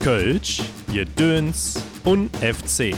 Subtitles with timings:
[0.00, 2.96] Kölsch, Jedöns und FC.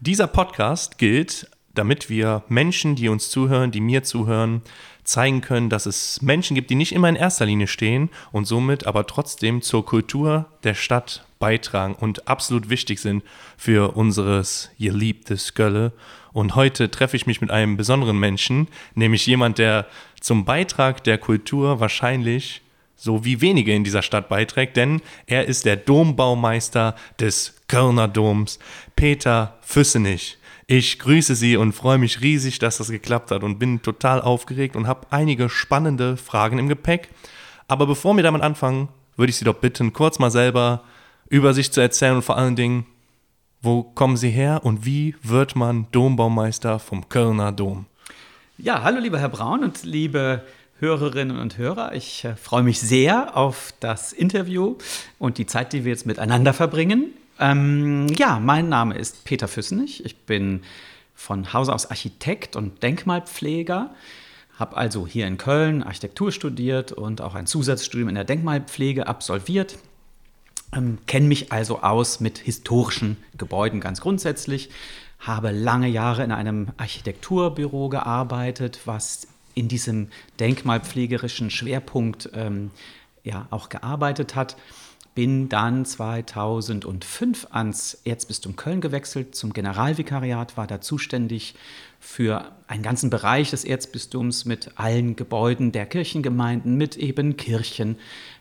[0.00, 4.62] Dieser Podcast gilt, damit wir Menschen, die uns zuhören, die mir zuhören,
[5.02, 8.86] zeigen können, dass es Menschen gibt, die nicht immer in erster Linie stehen und somit
[8.86, 13.24] aber trotzdem zur Kultur der Stadt beitragen und absolut wichtig sind
[13.56, 15.92] für unseres geliebtes Gölle.
[16.32, 19.86] Und heute treffe ich mich mit einem besonderen Menschen, nämlich jemand, der
[20.20, 22.60] zum Beitrag der Kultur wahrscheinlich
[22.98, 28.58] so wie wenige in dieser Stadt beiträgt, denn er ist der Dombaumeister des Kölner Doms,
[28.96, 30.36] Peter Füssenich.
[30.66, 34.76] Ich grüße Sie und freue mich riesig, dass das geklappt hat und bin total aufgeregt
[34.76, 37.08] und habe einige spannende Fragen im Gepäck.
[37.68, 40.82] Aber bevor wir damit anfangen, würde ich Sie doch bitten, kurz mal selber
[41.30, 42.84] über sich zu erzählen und vor allen Dingen,
[43.62, 47.86] wo kommen Sie her und wie wird man Dombaumeister vom Kölner Dom?
[48.58, 50.42] Ja, hallo lieber Herr Braun und liebe
[50.80, 51.94] Hörerinnen und Hörer.
[51.94, 54.76] Ich äh, freue mich sehr auf das Interview
[55.18, 57.12] und die Zeit, die wir jetzt miteinander verbringen.
[57.40, 60.04] Ähm, ja, mein Name ist Peter Füssenich.
[60.04, 60.62] Ich bin
[61.14, 63.90] von Hause aus Architekt und Denkmalpfleger.
[64.56, 69.78] Habe also hier in Köln Architektur studiert und auch ein Zusatzstudium in der Denkmalpflege absolviert.
[70.72, 74.70] Ähm, Kenne mich also aus mit historischen Gebäuden ganz grundsätzlich.
[75.18, 79.26] Habe lange Jahre in einem Architekturbüro gearbeitet, was
[79.58, 82.70] in diesem denkmalpflegerischen Schwerpunkt ähm,
[83.24, 84.56] ja, auch gearbeitet hat.
[85.14, 91.56] Bin dann 2005 ans Erzbistum Köln gewechselt zum Generalvikariat, war da zuständig
[91.98, 97.96] für einen ganzen Bereich des Erzbistums mit allen Gebäuden der Kirchengemeinden, mit eben Kirchen,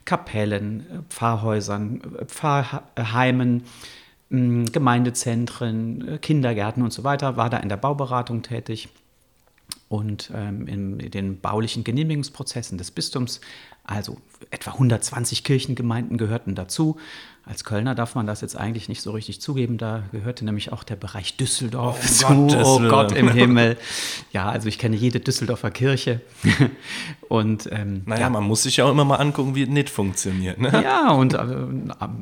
[0.06, 3.64] Kapellen, Pfarrhäusern, Pfarrheimen,
[4.30, 8.90] Gemeindezentren, Kindergärten und so weiter, war da in der Bauberatung tätig
[9.90, 13.42] und ähm, in, den baulichen Genehmigungsprozessen des Bistums.
[13.84, 14.18] Also
[14.52, 16.98] etwa 120 Kirchengemeinden gehörten dazu.
[17.46, 19.78] Als Kölner darf man das jetzt eigentlich nicht so richtig zugeben.
[19.78, 22.26] Da gehörte nämlich auch der Bereich Düsseldorf oh, zu.
[22.26, 23.78] Gott, oh Gott im Himmel.
[24.34, 26.20] Ja, also ich kenne jede Düsseldorfer Kirche.
[27.30, 28.30] und ähm, naja, ja.
[28.30, 30.60] man muss sich ja auch immer mal angucken, wie es nicht funktioniert.
[30.60, 30.70] Ne?
[30.84, 31.40] Ja, und äh,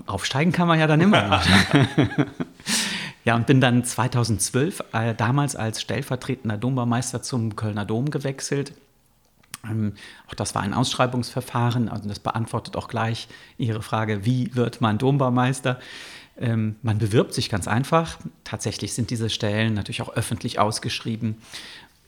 [0.06, 1.42] aufsteigen kann man ja dann immer.
[3.26, 8.74] Ja, und bin dann 2012 äh, damals als stellvertretender Dombaumeister zum Kölner Dom gewechselt.
[9.68, 9.94] Ähm,
[10.30, 13.28] auch das war ein Ausschreibungsverfahren, also das beantwortet auch gleich
[13.58, 15.80] Ihre Frage, wie wird man Dombaumeister?
[16.38, 18.20] Ähm, man bewirbt sich ganz einfach.
[18.44, 21.38] Tatsächlich sind diese Stellen natürlich auch öffentlich ausgeschrieben.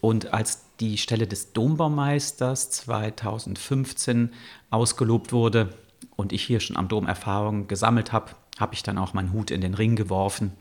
[0.01, 4.33] Und als die Stelle des Dombaumeisters 2015
[4.69, 5.69] ausgelobt wurde
[6.15, 9.49] und ich hier schon am Dom Erfahrungen gesammelt habe, habe ich dann auch meinen Hut
[9.49, 10.51] in den Ring geworfen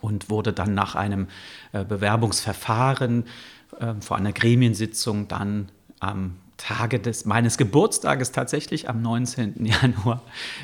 [0.00, 1.28] und wurde dann nach einem
[1.72, 3.24] äh, Bewerbungsverfahren
[3.80, 9.64] äh, vor einer Gremiensitzung dann am Tage des, meines Geburtstages tatsächlich am 19.
[9.64, 10.22] Januar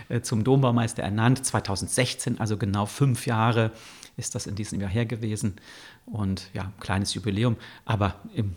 [0.09, 1.45] äh, zum Dombaumeister ernannt.
[1.45, 3.71] 2016, also genau fünf Jahre
[4.17, 5.55] ist das in diesem Jahr her gewesen.
[6.07, 8.55] Und ja, kleines Jubiläum, aber im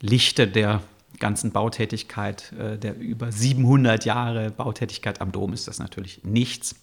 [0.00, 0.82] Lichte der
[1.18, 6.76] ganzen Bautätigkeit, äh, der über 700 Jahre Bautätigkeit am Dom ist das natürlich nichts.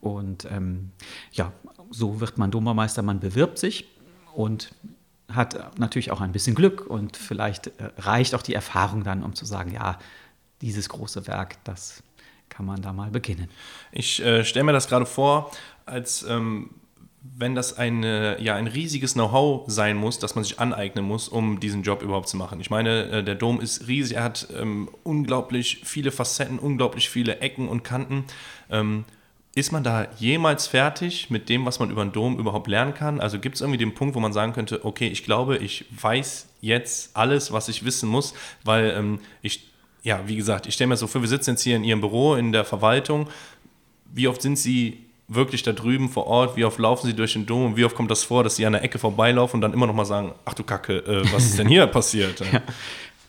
[0.00, 0.92] Und ähm,
[1.32, 1.52] ja,
[1.90, 3.86] so wird man Dombaumeister, man bewirbt sich
[4.34, 4.72] und
[5.28, 9.34] hat natürlich auch ein bisschen Glück und vielleicht äh, reicht auch die Erfahrung dann, um
[9.34, 9.98] zu sagen, ja,
[10.60, 12.02] dieses große Werk, das
[12.48, 13.48] kann man da mal beginnen.
[13.92, 15.50] Ich äh, stelle mir das gerade vor,
[15.86, 16.70] als ähm,
[17.22, 21.60] wenn das eine, ja, ein riesiges Know-how sein muss, das man sich aneignen muss, um
[21.60, 22.60] diesen Job überhaupt zu machen.
[22.60, 27.38] Ich meine, äh, der Dom ist riesig, er hat ähm, unglaublich viele Facetten, unglaublich viele
[27.40, 28.24] Ecken und Kanten.
[28.70, 29.04] Ähm,
[29.54, 33.20] ist man da jemals fertig mit dem, was man über den Dom überhaupt lernen kann?
[33.20, 36.48] Also gibt es irgendwie den Punkt, wo man sagen könnte, okay, ich glaube, ich weiß
[36.60, 39.68] jetzt alles, was ich wissen muss, weil ähm, ich,
[40.02, 42.36] ja, wie gesagt, ich stelle mir so vor, wir sitzen jetzt hier in Ihrem Büro,
[42.36, 43.28] in der Verwaltung.
[44.12, 46.56] Wie oft sind Sie wirklich da drüben vor Ort?
[46.56, 48.66] Wie oft laufen Sie durch den Dom und wie oft kommt das vor, dass Sie
[48.66, 51.44] an der Ecke vorbeilaufen und dann immer noch mal sagen, ach du Kacke, äh, was
[51.46, 52.38] ist denn hier passiert?
[52.40, 52.62] Ja.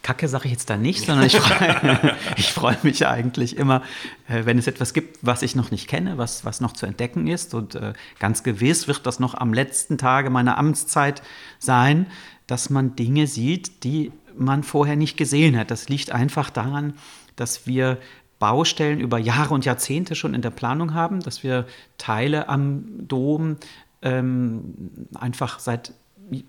[0.04, 3.82] Kacke sage ich jetzt da nicht, sondern ich freue, ich freue mich eigentlich immer,
[4.28, 7.28] äh, wenn es etwas gibt, was ich noch nicht kenne, was, was noch zu entdecken
[7.28, 7.54] ist.
[7.54, 11.22] Und äh, ganz gewiss wird das noch am letzten Tage meiner Amtszeit
[11.60, 12.08] sein,
[12.48, 15.72] dass man Dinge sieht, die man vorher nicht gesehen hat.
[15.72, 16.94] Das liegt einfach daran,
[17.36, 17.98] dass wir
[18.40, 21.68] Baustellen über Jahre und Jahrzehnte schon in der Planung haben, dass wir
[22.00, 23.58] Teile am Dom
[24.02, 24.74] ähm,
[25.14, 25.94] einfach seit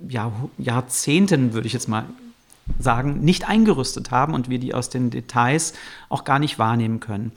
[0.08, 2.06] Jahr, Jahrzehnten, würde ich jetzt mal
[2.78, 5.72] sagen, nicht eingerüstet haben und wir die aus den Details
[6.08, 7.32] auch gar nicht wahrnehmen können.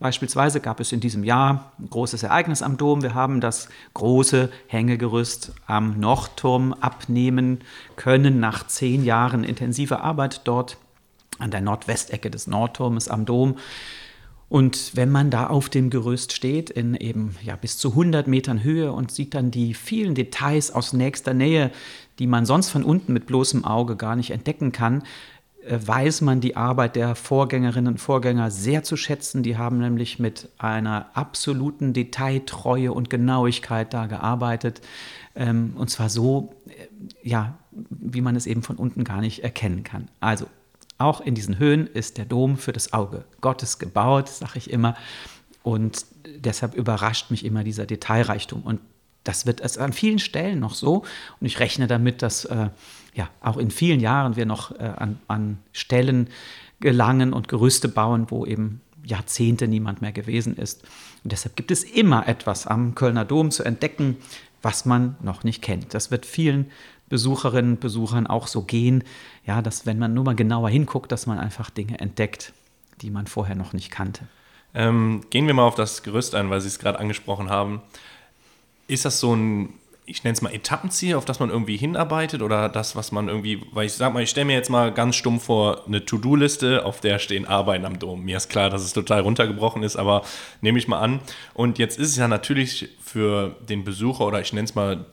[0.00, 3.02] Beispielsweise gab es in diesem Jahr ein großes Ereignis am Dom.
[3.02, 7.60] Wir haben das große Hängegerüst am Nordturm abnehmen
[7.96, 10.76] können nach zehn Jahren intensiver Arbeit dort
[11.40, 13.56] an der Nordwestecke des Nordturmes am Dom.
[14.48, 18.62] Und wenn man da auf dem Gerüst steht, in eben ja, bis zu 100 Metern
[18.62, 21.70] Höhe und sieht dann die vielen Details aus nächster Nähe,
[22.18, 25.02] die man sonst von unten mit bloßem Auge gar nicht entdecken kann,
[25.68, 29.42] äh, weiß man die Arbeit der Vorgängerinnen und Vorgänger sehr zu schätzen.
[29.42, 34.80] Die haben nämlich mit einer absoluten Detailtreue und Genauigkeit da gearbeitet.
[35.34, 36.72] Ähm, und zwar so, äh,
[37.22, 40.08] ja, wie man es eben von unten gar nicht erkennen kann.
[40.20, 40.46] Also
[40.98, 44.96] auch in diesen Höhen ist der Dom für das Auge Gottes gebaut, sage ich immer.
[45.62, 48.62] Und deshalb überrascht mich immer dieser Detailreichtum.
[48.62, 48.80] Und
[49.24, 51.04] das wird es an vielen Stellen noch so.
[51.40, 52.70] Und ich rechne damit, dass äh,
[53.14, 56.28] ja auch in vielen Jahren wir noch äh, an, an Stellen
[56.80, 60.82] gelangen und Gerüste bauen, wo eben Jahrzehnte niemand mehr gewesen ist.
[61.22, 64.16] Und deshalb gibt es immer etwas am Kölner Dom zu entdecken,
[64.62, 65.94] was man noch nicht kennt.
[65.94, 66.70] Das wird vielen
[67.08, 69.04] Besucherinnen und Besuchern auch so gehen,
[69.46, 72.52] ja, dass wenn man nur mal genauer hinguckt, dass man einfach Dinge entdeckt,
[73.00, 74.26] die man vorher noch nicht kannte.
[74.74, 77.80] Ähm, gehen wir mal auf das Gerüst ein, weil Sie es gerade angesprochen haben.
[78.86, 79.74] Ist das so ein,
[80.08, 83.62] ich nenne es mal Etappenziel, auf das man irgendwie hinarbeitet oder das, was man irgendwie,
[83.72, 87.00] weil ich sag mal, ich stelle mir jetzt mal ganz stumm vor, eine To-Do-Liste, auf
[87.00, 88.24] der stehen Arbeiten am Dom.
[88.24, 90.22] Mir ist klar, dass es total runtergebrochen ist, aber
[90.60, 91.20] nehme ich mal an.
[91.54, 95.04] Und jetzt ist es ja natürlich für den Besucher oder ich nenne es mal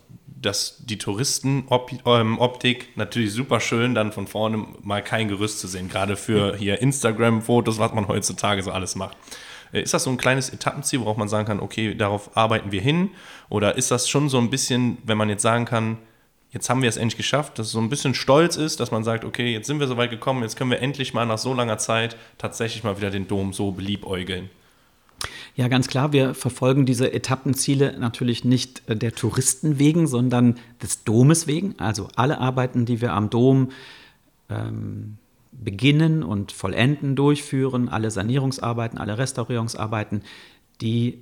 [0.42, 5.90] dass die Touristenoptik ähm, natürlich super schön, dann von vorne mal kein Gerüst zu sehen,
[5.90, 9.18] gerade für hier Instagram-Fotos, was man heutzutage so alles macht.
[9.72, 12.82] Äh, ist das so ein kleines Etappenziel, worauf man sagen kann, okay, darauf arbeiten wir
[12.82, 13.10] hin?
[13.50, 15.98] Oder ist das schon so ein bisschen, wenn man jetzt sagen kann,
[16.52, 19.04] jetzt haben wir es endlich geschafft, dass es so ein bisschen stolz ist, dass man
[19.04, 21.54] sagt, okay, jetzt sind wir so weit gekommen, jetzt können wir endlich mal nach so
[21.54, 24.50] langer Zeit tatsächlich mal wieder den Dom so beliebäugeln?
[25.56, 31.04] Ja, ganz klar, wir verfolgen diese Etappenziele natürlich nicht äh, der Touristen wegen, sondern des
[31.04, 31.76] Domes wegen.
[31.80, 33.72] Also alle Arbeiten, die wir am Dom
[34.50, 35.18] ähm,
[35.64, 40.22] beginnen und vollenden, durchführen, alle Sanierungsarbeiten, alle Restaurierungsarbeiten,
[40.82, 41.20] die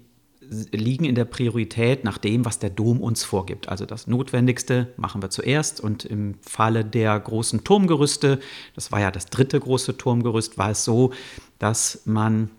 [0.71, 3.69] liegen in der Priorität nach dem, was der Dom uns vorgibt.
[3.69, 8.39] Also das Notwendigste machen wir zuerst und im Falle der großen Turmgerüste,
[8.75, 11.13] das war ja das dritte große Turmgerüst, war es so,
[11.59, 12.49] dass man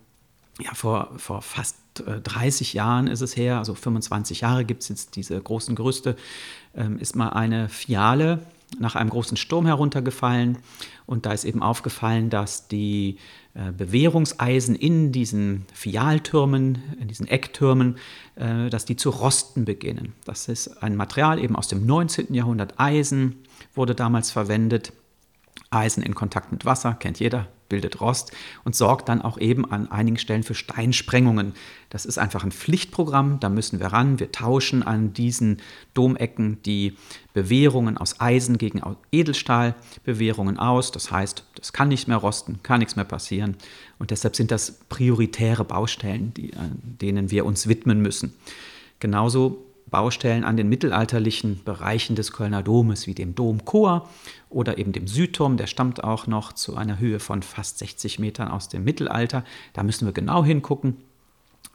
[0.59, 4.89] ja, vor, vor fast 30 äh, Jahren ist es her, also 25 Jahre gibt es
[4.89, 6.15] jetzt diese großen Gerüste,
[6.75, 8.39] ähm, ist mal eine Fiale
[8.79, 10.57] nach einem großen Sturm heruntergefallen.
[11.05, 13.17] Und da ist eben aufgefallen, dass die
[13.53, 17.97] äh, Bewährungseisen in diesen Fialtürmen, in diesen Ecktürmen,
[18.35, 20.13] äh, dass die zu rosten beginnen.
[20.25, 22.33] Das ist ein Material eben aus dem 19.
[22.33, 22.79] Jahrhundert.
[22.79, 24.93] Eisen wurde damals verwendet.
[25.69, 28.31] Eisen in Kontakt mit Wasser, kennt jeder, bildet Rost
[28.63, 31.53] und sorgt dann auch eben an einigen Stellen für Steinsprengungen.
[31.89, 34.19] Das ist einfach ein Pflichtprogramm, da müssen wir ran.
[34.19, 35.61] Wir tauschen an diesen
[35.93, 36.97] Domecken die
[37.33, 38.81] Bewehrungen aus Eisen gegen
[39.11, 40.91] Edelstahlbewehrungen aus.
[40.91, 43.57] Das heißt, das kann nicht mehr rosten, kann nichts mehr passieren.
[43.99, 46.51] Und deshalb sind das prioritäre Baustellen, die,
[46.83, 48.33] denen wir uns widmen müssen.
[48.99, 49.65] Genauso
[49.95, 54.09] Baustellen an den mittelalterlichen Bereichen des Kölner Domes, wie dem Domchor
[54.49, 58.49] oder eben dem Südturm, der stammt auch noch zu einer Höhe von fast 60 Metern
[58.49, 59.45] aus dem Mittelalter.
[59.71, 60.97] Da müssen wir genau hingucken.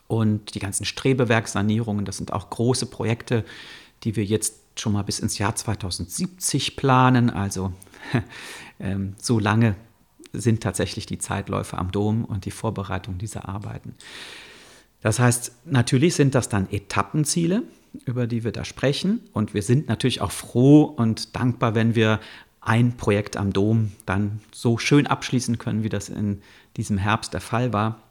[0.05, 3.43] Und die ganzen Strebewerkssanierungen, das sind auch große Projekte,
[4.03, 7.31] die wir jetzt schon mal bis ins Jahr 2070 planen.
[7.31, 7.73] Also
[8.79, 9.75] ähm, so lange
[10.31, 13.95] sind tatsächlich die Zeitläufe am Dom und die Vorbereitung dieser Arbeiten.
[15.01, 17.63] Das heißt, natürlich sind das dann Etappenziele,
[18.05, 19.21] über die wir da sprechen.
[19.33, 22.19] Und wir sind natürlich auch froh und dankbar, wenn wir
[22.61, 26.41] ein Projekt am Dom dann so schön abschließen können, wie das in
[26.77, 28.01] diesem Herbst der Fall war.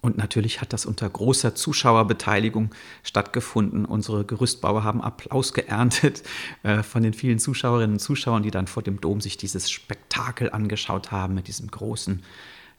[0.00, 2.70] Und natürlich hat das unter großer Zuschauerbeteiligung
[3.02, 3.84] stattgefunden.
[3.84, 6.22] Unsere Gerüstbauer haben Applaus geerntet
[6.62, 10.50] äh, von den vielen Zuschauerinnen und Zuschauern, die dann vor dem Dom sich dieses Spektakel
[10.50, 12.22] angeschaut haben mit diesem großen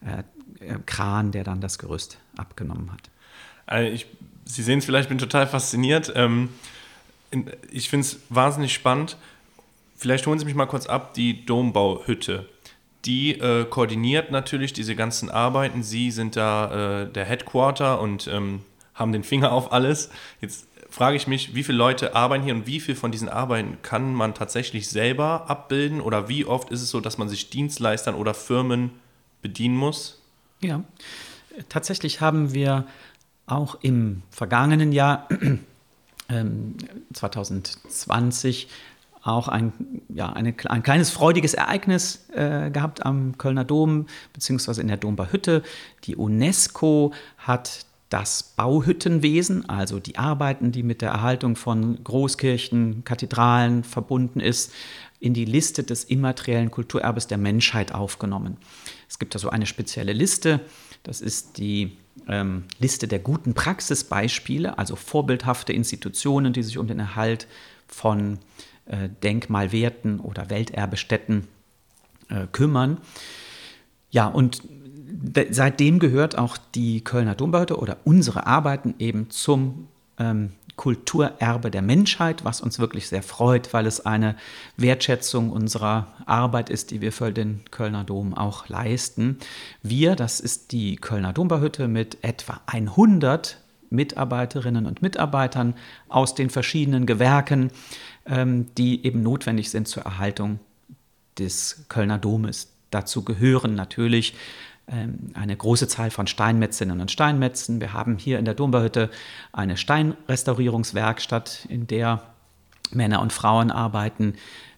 [0.05, 0.23] äh,
[0.65, 3.09] äh Kran, der dann das Gerüst abgenommen hat.
[3.81, 4.07] Ich,
[4.47, 6.11] Sie sehen es vielleicht, ich bin total fasziniert.
[6.15, 6.49] Ähm,
[7.71, 9.17] ich finde es wahnsinnig spannend.
[9.97, 12.47] Vielleicht holen Sie mich mal kurz ab, die Dombauhütte.
[13.05, 15.83] Die äh, koordiniert natürlich diese ganzen Arbeiten.
[15.83, 18.61] Sie sind da äh, der Headquarter und ähm,
[18.93, 20.09] haben den Finger auf alles.
[20.41, 23.77] Jetzt frage ich mich, wie viele Leute arbeiten hier und wie viel von diesen Arbeiten
[23.81, 28.15] kann man tatsächlich selber abbilden oder wie oft ist es so, dass man sich Dienstleistern
[28.15, 28.91] oder Firmen
[29.41, 30.21] bedienen muss?
[30.61, 30.83] Ja,
[31.69, 32.85] Tatsächlich haben wir
[33.47, 35.27] auch im vergangenen Jahr,
[36.27, 36.45] äh,
[37.13, 38.67] 2020,
[39.23, 39.73] auch ein,
[40.09, 45.63] ja, eine, ein kleines freudiges Ereignis äh, gehabt am Kölner Dom beziehungsweise in der Dombauhütte.
[46.05, 53.83] Die UNESCO hat das Bauhüttenwesen, also die Arbeiten, die mit der Erhaltung von Großkirchen, Kathedralen
[53.83, 54.71] verbunden ist,
[55.19, 58.57] in die Liste des immateriellen Kulturerbes der Menschheit aufgenommen.
[59.09, 60.61] Es gibt also eine spezielle Liste,
[61.07, 61.95] das ist die
[62.27, 67.47] ähm, Liste der guten Praxisbeispiele, also vorbildhafte Institutionen, die sich um den Erhalt
[67.87, 68.39] von
[68.87, 71.47] äh, Denkmalwerten oder Welterbestätten
[72.27, 72.97] äh, kümmern.
[74.11, 74.63] Ja, und
[75.49, 79.87] seitdem gehört auch die Kölner Dombauhütte oder unsere Arbeiten eben zum
[80.19, 84.35] ähm, Kulturerbe der Menschheit, was uns wirklich sehr freut, weil es eine
[84.77, 89.39] Wertschätzung unserer Arbeit ist, die wir für den Kölner Dom auch leisten.
[89.81, 93.57] Wir, das ist die Kölner Dombauhütte mit etwa 100
[93.89, 95.73] Mitarbeiterinnen und Mitarbeitern
[96.09, 97.71] aus den verschiedenen Gewerken,
[98.25, 100.59] ähm, die eben notwendig sind zur Erhaltung
[101.39, 102.73] des Kölner Domes.
[102.91, 104.35] Dazu gehören natürlich
[104.89, 107.81] eine große Zahl von Steinmetzinnen und Steinmetzen.
[107.81, 109.09] Wir haben hier in der Dombauhütte
[109.51, 112.23] eine Steinrestaurierungswerkstatt, in der
[112.91, 114.35] Männer und Frauen arbeiten.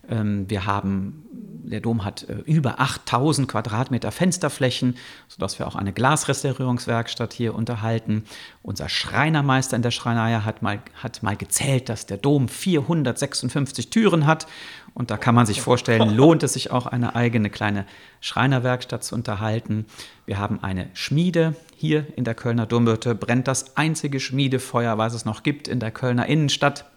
[0.10, 4.98] Ähm, wir haben, der Dom hat äh, über 8000 Quadratmeter Fensterflächen,
[5.28, 8.24] sodass wir auch eine Glasrestaurierungswerkstatt hier unterhalten.
[8.64, 14.26] Unser Schreinermeister in der Schreinerei hat mal, hat mal gezählt, dass der Dom 456 Türen
[14.26, 14.48] hat.
[15.00, 17.86] Und da kann man sich vorstellen, lohnt es sich auch eine eigene kleine
[18.20, 19.86] Schreinerwerkstatt zu unterhalten.
[20.26, 25.24] Wir haben eine Schmiede hier in der Kölner Domhütte, brennt das einzige Schmiedefeuer, was es
[25.24, 26.89] noch gibt in der Kölner Innenstadt.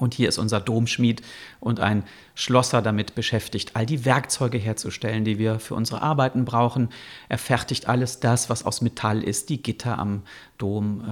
[0.00, 1.22] Und hier ist unser Domschmied
[1.60, 2.04] und ein
[2.34, 6.88] Schlosser damit beschäftigt, all die Werkzeuge herzustellen, die wir für unsere Arbeiten brauchen.
[7.28, 10.22] Er fertigt alles das, was aus Metall ist, die Gitter am
[10.56, 11.02] Dom,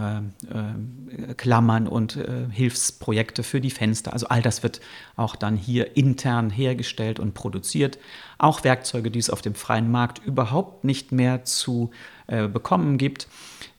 [0.51, 4.13] äh, äh, Klammern und äh, Hilfsprojekte für die Fenster.
[4.13, 4.81] Also all das wird
[5.17, 7.99] auch dann hier intern hergestellt und produziert.
[8.39, 11.91] Auch Werkzeuge, die es auf dem freien Markt überhaupt nicht mehr zu
[12.27, 13.27] äh, bekommen gibt.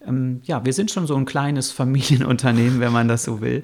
[0.05, 3.63] Ähm, ja, wir sind schon so ein kleines Familienunternehmen, wenn man das so will.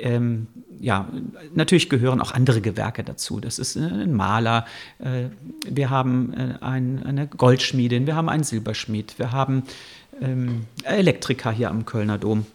[0.00, 0.46] Ähm,
[0.80, 1.08] ja,
[1.54, 3.38] natürlich gehören auch andere Gewerke dazu.
[3.38, 4.66] Das ist äh, ein Maler,
[4.98, 5.24] äh,
[5.68, 9.64] wir haben äh, ein, eine Goldschmiedin, wir haben einen Silberschmied, wir haben
[10.20, 12.46] ähm, Elektriker hier am Kölner Dom.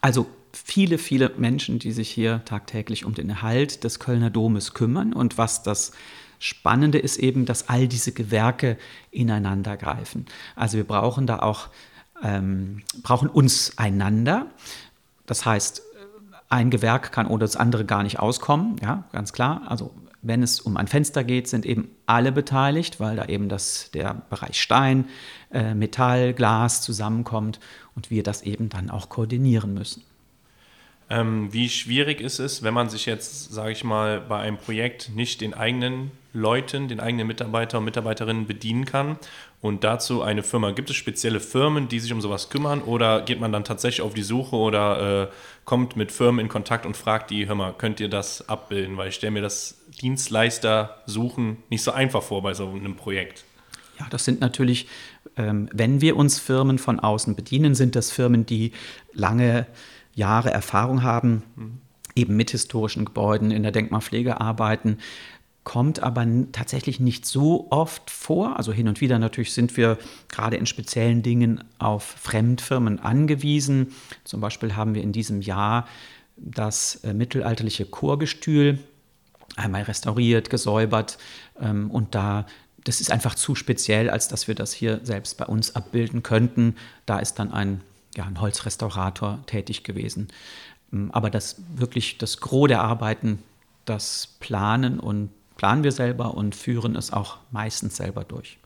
[0.00, 5.12] Also viele, viele Menschen, die sich hier tagtäglich um den Erhalt des Kölner Domes kümmern.
[5.12, 5.92] Und was das
[6.38, 8.78] Spannende ist eben, dass all diese Gewerke
[9.10, 10.26] ineinander greifen.
[10.56, 11.68] Also wir brauchen da auch,
[12.22, 14.46] ähm, brauchen uns einander.
[15.26, 15.82] Das heißt,
[16.50, 19.62] ein Gewerk kann ohne das andere gar nicht auskommen, ja, ganz klar.
[19.66, 23.90] Also wenn es um ein Fenster geht, sind eben alle beteiligt, weil da eben das,
[23.92, 25.06] der Bereich Stein,
[25.50, 27.58] äh, Metall, Glas zusammenkommt
[27.96, 30.02] und wir das eben dann auch koordinieren müssen.
[31.08, 35.10] Ähm, wie schwierig ist es, wenn man sich jetzt, sage ich mal, bei einem Projekt
[35.14, 39.18] nicht den eigenen Leuten, den eigenen Mitarbeiter und Mitarbeiterinnen bedienen kann
[39.60, 40.70] und dazu eine Firma.
[40.70, 44.14] Gibt es spezielle Firmen, die sich um sowas kümmern oder geht man dann tatsächlich auf
[44.14, 45.28] die Suche oder äh,
[45.64, 48.96] kommt mit Firmen in Kontakt und fragt die, hör mal, könnt ihr das abbilden?
[48.96, 53.44] Weil ich stelle mir das Dienstleister suchen nicht so einfach vor bei so einem Projekt.
[53.98, 54.88] Ja, das sind natürlich,
[55.36, 58.72] ähm, wenn wir uns Firmen von außen bedienen, sind das Firmen, die
[59.12, 59.66] lange
[60.14, 61.78] Jahre Erfahrung haben, mhm.
[62.14, 64.98] eben mit historischen Gebäuden in der Denkmalpflege arbeiten,
[65.70, 68.56] kommt aber tatsächlich nicht so oft vor.
[68.56, 73.92] Also hin und wieder natürlich sind wir gerade in speziellen Dingen auf Fremdfirmen angewiesen.
[74.24, 75.86] Zum Beispiel haben wir in diesem Jahr
[76.36, 78.80] das äh, mittelalterliche Chorgestühl
[79.54, 81.18] einmal restauriert, gesäubert
[81.60, 82.46] ähm, und da
[82.82, 86.74] das ist einfach zu speziell, als dass wir das hier selbst bei uns abbilden könnten.
[87.06, 87.80] Da ist dann ein
[88.16, 90.32] ja, ein Holzrestaurator tätig gewesen.
[90.92, 93.40] Ähm, aber das wirklich das Gros der Arbeiten,
[93.84, 98.56] das planen und planen wir selber und führen es auch meistens selber durch.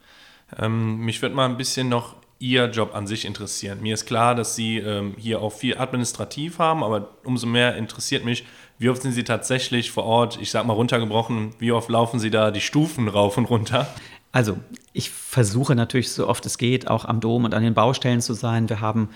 [0.57, 3.81] Ähm, mich würde mal ein bisschen noch Ihr Job an sich interessieren.
[3.83, 8.25] Mir ist klar, dass Sie ähm, hier auch viel administrativ haben, aber umso mehr interessiert
[8.25, 8.45] mich,
[8.79, 12.31] wie oft sind Sie tatsächlich vor Ort, ich sag mal runtergebrochen, wie oft laufen Sie
[12.31, 13.89] da die Stufen rauf und runter?
[14.31, 14.57] Also,
[14.93, 18.35] ich versuche natürlich so oft es geht, auch am Dom und an den Baustellen zu
[18.35, 18.69] sein.
[18.69, 19.09] Wir haben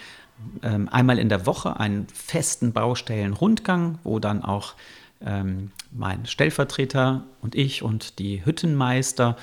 [0.65, 4.75] ähm, einmal in der Woche einen festen Baustellenrundgang, wo dann auch
[5.21, 9.37] ähm, mein Stellvertreter und ich und die Hüttenmeister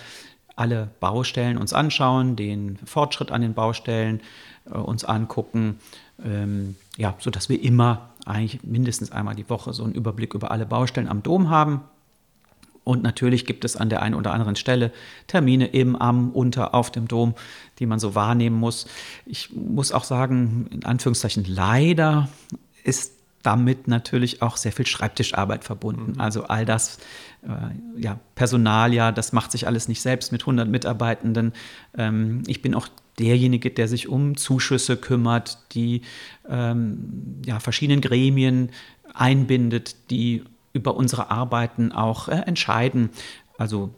[0.56, 4.22] alle Baustellen uns anschauen, den Fortschritt an den Baustellen
[4.66, 5.80] äh, uns angucken,
[6.24, 10.66] ähm, ja, sodass wir immer eigentlich mindestens einmal die Woche so einen Überblick über alle
[10.66, 11.82] Baustellen am Dom haben
[12.86, 14.92] Und natürlich gibt es an der einen oder anderen Stelle
[15.28, 17.34] Termine im, am, unter, auf dem Dom,
[17.80, 18.88] die man so wahrnehmen muss.
[19.26, 22.30] Ich muss auch sagen, in Anführungszeichen leider
[22.84, 23.14] ist
[23.46, 26.14] damit natürlich auch sehr viel Schreibtischarbeit verbunden.
[26.14, 26.22] Mhm.
[26.22, 26.98] Also all das,
[27.44, 31.54] äh, ja, Personal, ja, das macht sich alles nicht selbst mit 100 Mitarbeitenden.
[31.98, 32.88] Ähm, ich bin auch
[33.20, 36.02] derjenige, der sich um Zuschüsse kümmert, die
[36.50, 38.72] ähm, ja, verschiedenen Gremien
[39.14, 43.10] einbindet, die über unsere Arbeiten auch äh, entscheiden.
[43.58, 43.94] Also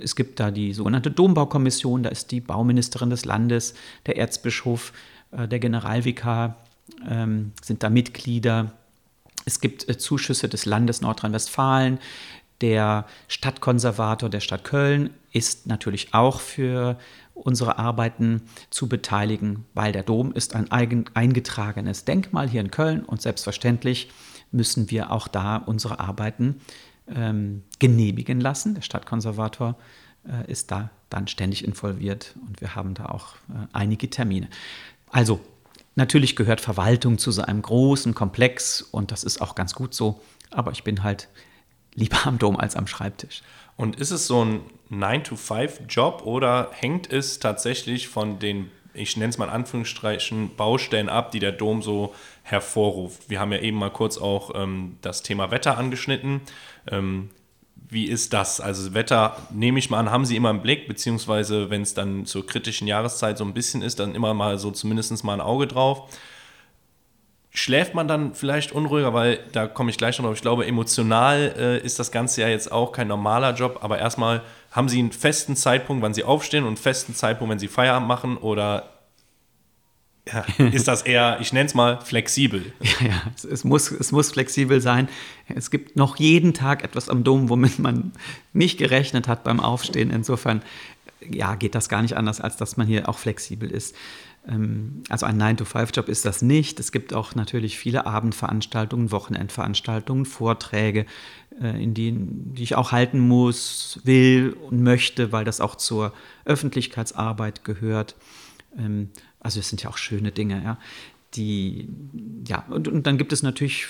[0.00, 3.74] es gibt da die sogenannte Dombaukommission, da ist die Bauministerin des Landes,
[4.06, 4.92] der Erzbischof,
[5.30, 6.56] äh, der Generalvikar
[7.08, 8.72] ähm, sind da Mitglieder.
[9.44, 11.98] Es gibt äh, Zuschüsse des Landes Nordrhein-Westfalen.
[12.60, 16.98] Der Stadtkonservator der Stadt Köln ist natürlich auch für
[17.34, 23.04] unsere Arbeiten zu beteiligen, weil der Dom ist ein eigen, eingetragenes Denkmal hier in Köln
[23.04, 24.10] und selbstverständlich
[24.52, 26.60] müssen wir auch da unsere Arbeiten
[27.08, 28.74] ähm, genehmigen lassen.
[28.74, 29.76] Der Stadtkonservator
[30.28, 34.48] äh, ist da dann ständig involviert und wir haben da auch äh, einige Termine.
[35.10, 35.40] Also
[35.94, 40.20] natürlich gehört Verwaltung zu so einem großen Komplex und das ist auch ganz gut so,
[40.50, 41.28] aber ich bin halt
[41.94, 43.42] lieber am Dom als am Schreibtisch.
[43.76, 49.38] Und ist es so ein 9-to-5-Job oder hängt es tatsächlich von den, ich nenne es
[49.38, 53.28] mal in Anführungsstrichen, Baustellen ab, die der Dom so hervorruft?
[53.28, 56.42] Wir haben ja eben mal kurz auch ähm, das Thema Wetter angeschnitten.
[56.90, 57.30] Ähm,
[57.92, 58.60] wie ist das?
[58.60, 62.26] Also Wetter, nehme ich mal an, haben Sie immer im Blick, beziehungsweise wenn es dann
[62.26, 65.66] zur kritischen Jahreszeit so ein bisschen ist, dann immer mal so zumindest mal ein Auge
[65.66, 66.08] drauf
[67.54, 70.36] schläft man dann vielleicht unruhiger, weil da komme ich gleich noch drauf.
[70.36, 74.42] Ich glaube, emotional äh, ist das Ganze ja jetzt auch kein normaler Job, aber erstmal
[74.70, 78.08] haben Sie einen festen Zeitpunkt, wann Sie aufstehen und einen festen Zeitpunkt, wenn Sie Feierabend
[78.08, 78.88] machen oder
[80.28, 82.72] ja, ist das eher, ich nenne es mal, flexibel?
[82.80, 85.08] Ja, ja es, es, muss, es muss flexibel sein.
[85.48, 88.12] Es gibt noch jeden Tag etwas am Dom, womit man
[88.52, 90.10] nicht gerechnet hat beim Aufstehen.
[90.10, 90.62] Insofern
[91.28, 93.96] ja, geht das gar nicht anders, als dass man hier auch flexibel ist.
[94.46, 96.80] Ähm, also ein 9-to-5-Job ist das nicht.
[96.80, 101.06] Es gibt auch natürlich viele Abendveranstaltungen, Wochenendveranstaltungen, Vorträge,
[101.60, 106.12] äh, in denen, die ich auch halten muss, will und möchte, weil das auch zur
[106.44, 108.16] Öffentlichkeitsarbeit gehört.
[109.42, 110.78] Also es sind ja auch schöne Dinge, ja.
[111.34, 111.88] Die,
[112.46, 113.86] ja, und, und dann gibt es natürlich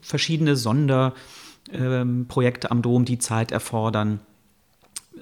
[0.00, 4.20] verschiedene Sonderprojekte ähm, am Dom, die Zeit erfordern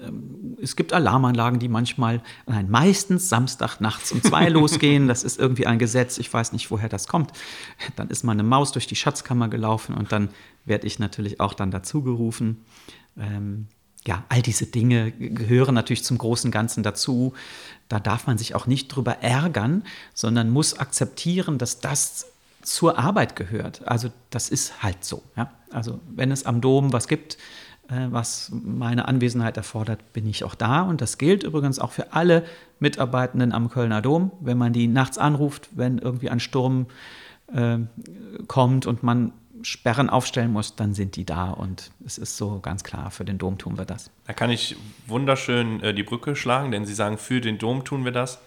[0.01, 5.07] ähm, es gibt Alarmanlagen, die manchmal, nein, meistens Samstag nachts um zwei losgehen.
[5.07, 6.17] Das ist irgendwie ein Gesetz.
[6.17, 7.31] Ich weiß nicht, woher das kommt.
[7.95, 10.29] Dann ist meine Maus durch die Schatzkammer gelaufen und dann
[10.65, 12.63] werde ich natürlich auch dann dazu gerufen.
[13.17, 13.67] Ähm,
[14.05, 17.33] ja, all diese Dinge gehören natürlich zum großen Ganzen dazu.
[17.87, 22.27] Da darf man sich auch nicht drüber ärgern, sondern muss akzeptieren, dass das
[22.61, 23.87] zur Arbeit gehört.
[23.87, 25.23] Also das ist halt so.
[25.35, 25.51] Ja?
[25.71, 27.37] Also wenn es am Dom was gibt,
[27.89, 30.81] äh, was meine Anwesenheit erfordert, bin ich auch da.
[30.81, 32.43] Und das gilt übrigens auch für alle
[32.79, 34.31] Mitarbeitenden am Kölner Dom.
[34.39, 36.87] Wenn man die nachts anruft, wenn irgendwie ein Sturm
[37.47, 37.79] äh,
[38.47, 41.49] kommt und man Sperren aufstellen muss, dann sind die da.
[41.51, 44.11] Und es ist so ganz klar, für den Dom tun wir das.
[44.27, 44.75] Da kann ich
[45.07, 48.39] wunderschön äh, die Brücke schlagen, denn Sie sagen, für den Dom tun wir das.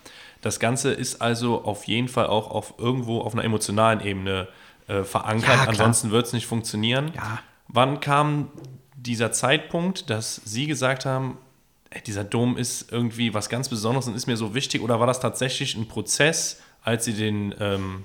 [0.42, 4.48] Das Ganze ist also auf jeden Fall auch auf irgendwo auf einer emotionalen Ebene
[4.86, 5.56] äh, verankert.
[5.56, 7.12] Ja, Ansonsten wird es nicht funktionieren.
[7.14, 7.40] Ja.
[7.68, 8.50] Wann kam
[8.94, 11.38] dieser Zeitpunkt, dass Sie gesagt haben,
[12.06, 14.82] dieser Dom ist irgendwie was ganz Besonderes und ist mir so wichtig?
[14.82, 18.04] Oder war das tatsächlich ein Prozess, als Sie den ähm,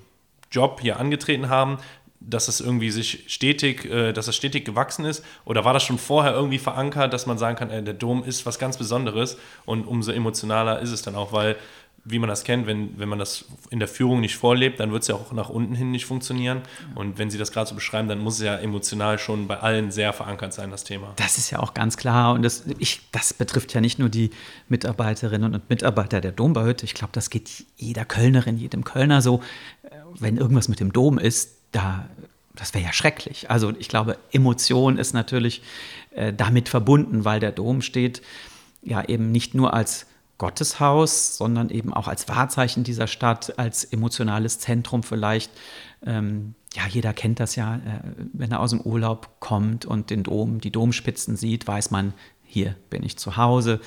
[0.51, 1.77] Job hier angetreten haben,
[2.19, 5.25] dass es irgendwie sich stetig, äh, dass es stetig gewachsen ist?
[5.43, 8.45] Oder war das schon vorher irgendwie verankert, dass man sagen kann, äh, der Dom ist
[8.45, 11.57] was ganz Besonderes und umso emotionaler ist es dann auch, weil
[12.03, 15.03] wie man das kennt, wenn, wenn man das in der Führung nicht vorlebt, dann wird
[15.03, 16.61] es ja auch nach unten hin nicht funktionieren.
[16.95, 19.91] Und wenn Sie das gerade so beschreiben, dann muss es ja emotional schon bei allen
[19.91, 21.13] sehr verankert sein, das Thema.
[21.17, 22.33] Das ist ja auch ganz klar.
[22.33, 24.31] Und das, ich, das betrifft ja nicht nur die
[24.67, 26.85] Mitarbeiterinnen und Mitarbeiter der Dombauhütte.
[26.85, 29.41] Ich glaube, das geht jeder Kölnerin, jedem Kölner so.
[30.19, 32.10] Wenn irgendwas mit dem Dom ist, da,
[32.56, 33.50] das wäre ja schrecklich.
[33.50, 35.62] Also ich glaube, Emotion ist natürlich
[36.12, 38.21] äh, damit verbunden, weil der Dom steht
[38.82, 44.58] ja eben nicht nur als Gotteshaus, sondern eben auch als Wahrzeichen dieser Stadt, als emotionales
[44.58, 45.52] Zentrum vielleicht.
[46.04, 47.80] Ähm, ja, jeder kennt das ja, äh,
[48.34, 52.76] wenn er aus dem Urlaub kommt und den Dom, die Domspitzen sieht, weiß man, hier
[52.89, 53.80] bin ich zu Hause.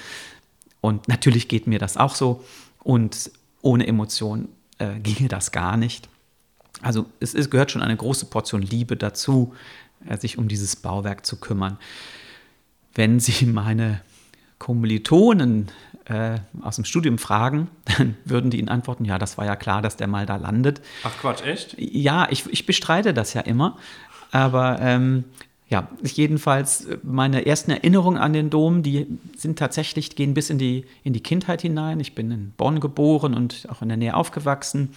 [0.80, 2.44] Und natürlich geht mir das auch so.
[2.82, 6.08] Und ohne Emotion äh, ginge das gar nicht.
[6.82, 9.54] Also es ist, gehört schon eine große Portion Liebe dazu,
[10.08, 11.78] äh, sich um dieses Bauwerk zu kümmern.
[12.94, 14.00] Wenn Sie meine
[14.58, 15.70] Kommilitonen
[16.06, 19.82] äh, aus dem Studium fragen, dann würden die ihnen antworten, ja, das war ja klar,
[19.82, 20.80] dass der mal da landet.
[21.02, 21.76] Ach Quatsch, echt?
[21.78, 23.78] Ja, ich, ich bestreite das ja immer.
[24.30, 25.24] Aber ähm,
[25.68, 29.06] ja, jedenfalls meine ersten Erinnerungen an den Dom, die
[29.36, 32.00] sind tatsächlich, gehen bis in die, in die Kindheit hinein.
[32.00, 34.90] Ich bin in Bonn geboren und auch in der Nähe aufgewachsen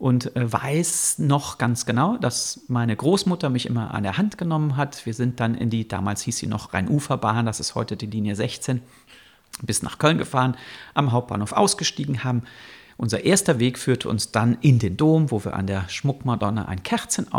[0.00, 4.76] und äh, weiß noch ganz genau, dass meine Großmutter mich immer an der Hand genommen
[4.76, 5.06] hat.
[5.06, 8.34] Wir sind dann in die, damals hieß sie noch Rhein-Ufer-Bahn, das ist heute die Linie
[8.34, 8.82] 16,
[9.62, 10.56] bis nach Köln gefahren,
[10.94, 12.42] am Hauptbahnhof ausgestiegen haben
[13.00, 16.82] unser erster Weg führte uns dann in den Dom, wo wir an der Schmuckmadonna ein
[16.82, 17.32] Kerzen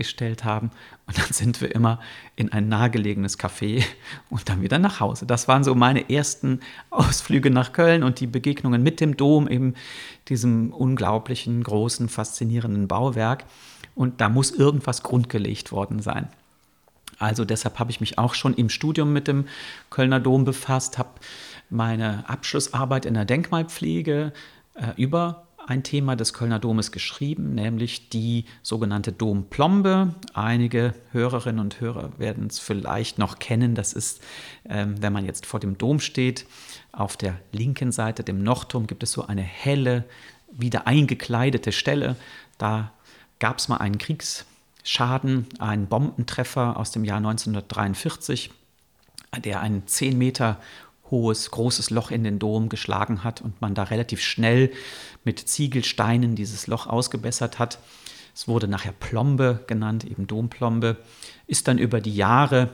[0.00, 0.70] aufgestellt haben.
[1.06, 2.00] Und dann sind wir immer
[2.36, 3.84] in ein nahegelegenes Café
[4.30, 5.26] und dann wieder nach Hause.
[5.26, 6.60] Das waren so meine ersten
[6.90, 9.74] Ausflüge nach Köln und die Begegnungen mit dem Dom, eben
[10.28, 13.44] diesem unglaublichen, großen, faszinierenden Bauwerk.
[13.94, 16.28] Und da muss irgendwas grundgelegt worden sein.
[17.18, 19.44] Also deshalb habe ich mich auch schon im Studium mit dem
[19.90, 21.10] Kölner Dom befasst, habe
[21.68, 24.32] meine Abschlussarbeit in der Denkmalpflege
[24.74, 30.16] äh, über ein Thema des Kölner Domes geschrieben, nämlich die sogenannte Domplombe.
[30.34, 33.76] Einige Hörerinnen und Hörer werden es vielleicht noch kennen.
[33.76, 34.20] Das ist,
[34.68, 36.44] ähm, wenn man jetzt vor dem Dom steht,
[36.90, 40.04] auf der linken Seite, dem Nordturm, gibt es so eine helle,
[40.50, 42.16] wieder eingekleidete Stelle.
[42.58, 42.90] Da
[43.38, 48.50] gab es mal einen Kriegsschaden, einen Bombentreffer aus dem Jahr 1943,
[49.44, 50.58] der einen 10 Meter
[51.10, 54.70] hohes, großes Loch in den Dom geschlagen hat und man da relativ schnell
[55.24, 57.78] mit Ziegelsteinen dieses Loch ausgebessert hat.
[58.34, 60.96] Es wurde nachher Plombe genannt, eben Domplombe,
[61.46, 62.70] ist dann über die Jahre,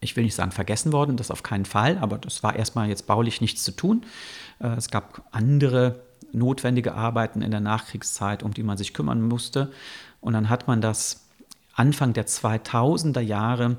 [0.00, 3.06] ich will nicht sagen vergessen worden, das auf keinen Fall, aber das war erstmal jetzt
[3.06, 4.04] baulich nichts zu tun.
[4.58, 6.00] Äh, es gab andere
[6.32, 9.72] notwendige Arbeiten in der Nachkriegszeit, um die man sich kümmern musste.
[10.20, 11.26] Und dann hat man das
[11.74, 13.76] Anfang der 2000er Jahre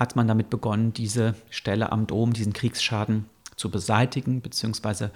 [0.00, 5.10] hat man damit begonnen, diese Stelle am Dom, diesen Kriegsschaden zu beseitigen bzw.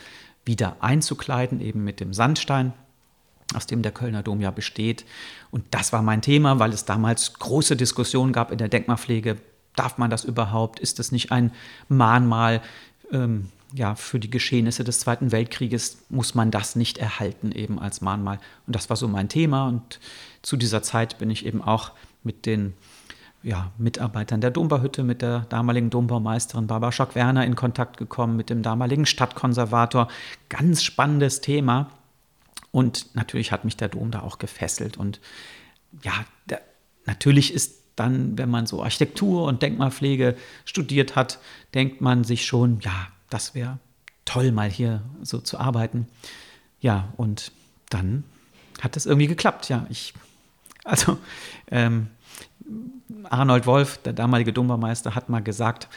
[0.44, 2.75] wieder einzukleiden, eben mit dem Sandstein,
[3.55, 5.07] aus dem der Kölner Dom ja besteht.
[5.51, 9.38] Und das war mein Thema, weil es damals große Diskussionen gab in der Denkmalpflege.
[9.75, 10.81] Darf man das überhaupt?
[10.81, 11.51] Ist das nicht ein
[11.88, 12.61] Mahnmal
[13.11, 16.05] ähm, ja, für die Geschehnisse des Zweiten Weltkrieges?
[16.11, 18.38] Muss man das nicht erhalten, eben als Mahnmal?
[18.66, 19.66] Und das war so mein Thema.
[19.66, 19.99] Und
[20.42, 21.92] zu dieser Zeit bin ich eben auch
[22.23, 22.75] mit den
[23.44, 28.62] ja, Mitarbeitern der Dombauhütte, mit der damaligen Dombaumeisterin Barbara Schock-Werner in Kontakt gekommen, mit dem
[28.62, 30.09] damaligen Stadtkonservator.
[30.48, 31.90] Ganz spannendes Thema.
[32.72, 34.96] Und natürlich hat mich der Dom da auch gefesselt.
[34.96, 35.20] Und
[36.02, 36.12] ja,
[36.46, 36.62] der,
[37.04, 41.38] natürlich ist dann, wenn man so Architektur und Denkmalpflege studiert hat,
[41.74, 43.78] denkt man sich schon, ja, das wäre
[44.24, 46.09] toll, mal hier so zu arbeiten.
[46.80, 47.52] Ja, und
[47.90, 48.24] dann
[48.80, 49.68] hat es irgendwie geklappt.
[49.68, 50.14] Ja, ich,
[50.83, 51.18] also
[51.70, 52.09] ähm,
[53.24, 55.88] Arnold Wolf, der damalige Dombaumeister, hat mal gesagt,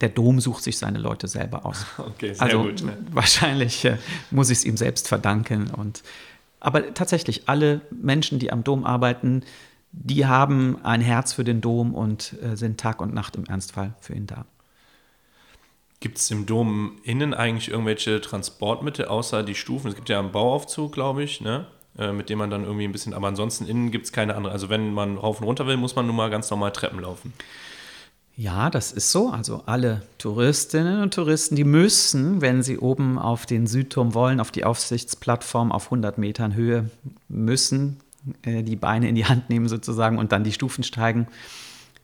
[0.00, 1.84] der Dom sucht sich seine Leute selber aus.
[1.98, 2.82] Okay, sehr also gut.
[2.82, 2.96] Ne?
[3.10, 3.98] wahrscheinlich äh,
[4.30, 5.70] muss ich es ihm selbst verdanken.
[5.70, 6.02] Und,
[6.58, 9.42] aber tatsächlich, alle Menschen, die am Dom arbeiten,
[9.92, 13.94] die haben ein Herz für den Dom und äh, sind Tag und Nacht im Ernstfall
[14.00, 14.46] für ihn da.
[15.98, 19.88] Gibt es im Dom innen eigentlich irgendwelche Transportmittel außer die Stufen?
[19.88, 21.66] Es gibt ja einen Bauaufzug, glaube ich, ne?
[21.98, 24.52] Äh, mit dem man dann irgendwie ein bisschen, aber ansonsten innen gibt es keine andere.
[24.52, 27.32] Also wenn man rauf und runter will, muss man nun mal ganz normal Treppen laufen.
[28.36, 29.30] Ja, das ist so.
[29.30, 34.52] Also alle Touristinnen und Touristen, die müssen, wenn sie oben auf den Südturm wollen, auf
[34.52, 36.88] die Aufsichtsplattform auf 100 Metern Höhe,
[37.28, 37.98] müssen
[38.42, 41.26] äh, die Beine in die Hand nehmen sozusagen und dann die Stufen steigen.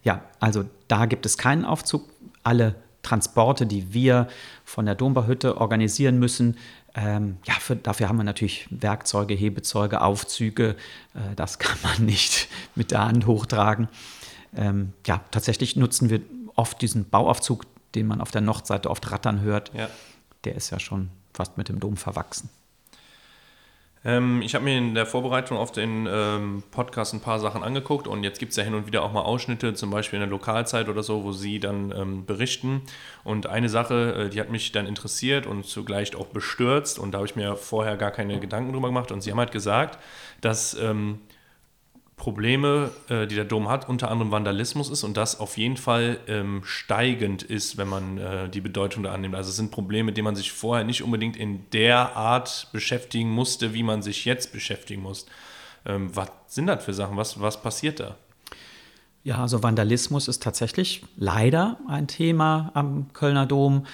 [0.03, 2.05] Ja, also da gibt es keinen Aufzug.
[2.43, 4.27] Alle Transporte, die wir
[4.65, 6.57] von der Dombauhütte organisieren müssen,
[6.97, 10.77] ähm, ja, für, dafür haben wir natürlich Werkzeuge, Hebezeuge, Aufzüge.
[11.15, 13.89] Äh, das kann man nicht mit der Hand hochtragen.
[14.57, 16.21] Ähm, ja, tatsächlich nutzen wir
[16.55, 19.73] oft diesen Bauaufzug, den man auf der Nordseite oft rattern hört.
[19.75, 19.91] Ja.
[20.45, 22.49] Der ist ja schon fast mit dem Dom verwachsen.
[24.07, 28.07] Ähm, ich habe mir in der Vorbereitung auf den ähm, Podcast ein paar Sachen angeguckt
[28.07, 30.31] und jetzt gibt es ja hin und wieder auch mal Ausschnitte, zum Beispiel in der
[30.31, 32.83] Lokalzeit oder so, wo Sie dann ähm, berichten.
[33.25, 37.19] Und eine Sache, äh, die hat mich dann interessiert und zugleich auch bestürzt und da
[37.19, 39.11] habe ich mir vorher gar keine Gedanken drüber gemacht.
[39.11, 39.99] Und Sie haben halt gesagt,
[40.41, 41.19] dass ähm,
[42.17, 46.19] Probleme, äh, die der Dom hat, unter anderem Vandalismus ist und das auf jeden Fall
[46.27, 49.35] ähm, steigend ist, wenn man äh, die Bedeutung da annimmt.
[49.35, 53.31] Also es sind Probleme, mit denen man sich vorher nicht unbedingt in der Art beschäftigen
[53.31, 55.27] musste, wie man sich jetzt beschäftigen muss.
[55.85, 57.19] Ähm, was sind das für Sachen?
[57.19, 58.17] Was, was passiert da?
[59.23, 63.85] Ja, also Vandalismus ist tatsächlich leider ein Thema am Kölner Dom.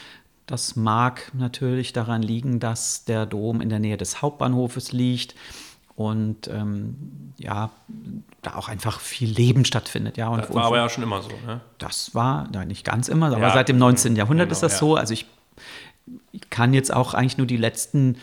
[0.46, 5.34] Das mag natürlich daran liegen, dass der Dom in der Nähe des Hauptbahnhofes liegt
[5.94, 7.70] und ähm, ja,
[8.40, 10.16] da auch einfach viel Leben stattfindet.
[10.16, 11.30] Ja, und, das war aber ja schon immer so.
[11.46, 11.60] Ne?
[11.78, 14.16] Das war, nein, nicht ganz immer, aber ja, seit dem 19.
[14.16, 14.78] Jahrhundert genau, ist das ja.
[14.78, 14.96] so.
[14.96, 15.26] Also ich,
[16.32, 18.16] ich kann jetzt auch eigentlich nur die letzten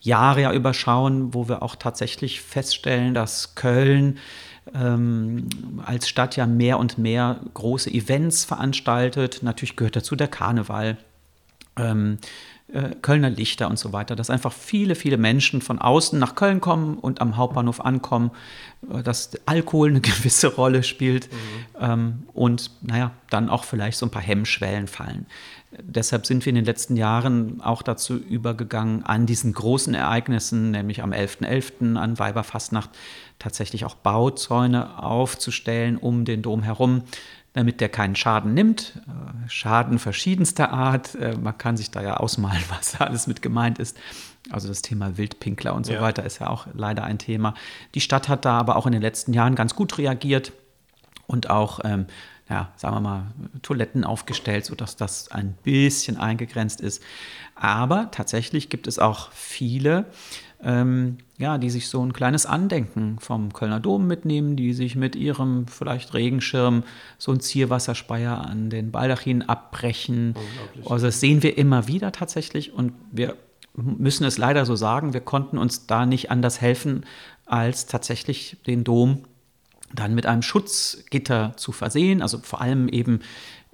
[0.00, 4.18] Jahre ja überschauen, wo wir auch tatsächlich feststellen, dass Köln
[4.74, 5.48] ähm,
[5.84, 9.40] als Stadt ja mehr und mehr große Events veranstaltet.
[9.42, 10.98] Natürlich gehört dazu der Karneval.
[11.76, 12.26] Ähm, äh,
[13.02, 16.98] Kölner Lichter und so weiter, dass einfach viele, viele Menschen von außen nach Köln kommen
[16.98, 18.30] und am Hauptbahnhof ankommen,
[18.90, 21.38] äh, dass Alkohol eine gewisse Rolle spielt mhm.
[21.80, 25.26] ähm, und naja, dann auch vielleicht so ein paar Hemmschwellen fallen.
[25.82, 31.02] Deshalb sind wir in den letzten Jahren auch dazu übergegangen, an diesen großen Ereignissen, nämlich
[31.02, 31.44] am 11.11.
[31.44, 31.96] .11.
[31.96, 32.90] an Weiberfastnacht,
[33.38, 37.02] tatsächlich auch Bauzäune aufzustellen um den Dom herum,
[37.54, 39.00] damit der keinen Schaden nimmt.
[39.06, 41.14] Äh, Schaden verschiedenster Art.
[41.14, 43.96] Äh, man kann sich da ja ausmalen, was alles mit gemeint ist.
[44.50, 46.02] Also das Thema Wildpinkler und so ja.
[46.02, 47.54] weiter ist ja auch leider ein Thema.
[47.94, 50.52] Die Stadt hat da aber auch in den letzten Jahren ganz gut reagiert
[51.26, 52.06] und auch, ähm,
[52.50, 53.22] ja, sagen wir mal,
[53.62, 57.02] Toiletten aufgestellt, sodass das ein bisschen eingegrenzt ist.
[57.54, 60.06] Aber tatsächlich gibt es auch viele,
[60.64, 65.14] ähm, ja, die sich so ein kleines Andenken vom Kölner Dom mitnehmen, die sich mit
[65.14, 66.84] ihrem vielleicht Regenschirm
[67.18, 70.34] so ein Zierwasserspeier an den Baldachin abbrechen.
[70.88, 73.36] Also das sehen wir immer wieder tatsächlich und wir
[73.74, 77.04] müssen es leider so sagen, wir konnten uns da nicht anders helfen,
[77.44, 79.24] als tatsächlich den Dom
[79.92, 82.22] dann mit einem Schutzgitter zu versehen.
[82.22, 83.20] Also vor allem eben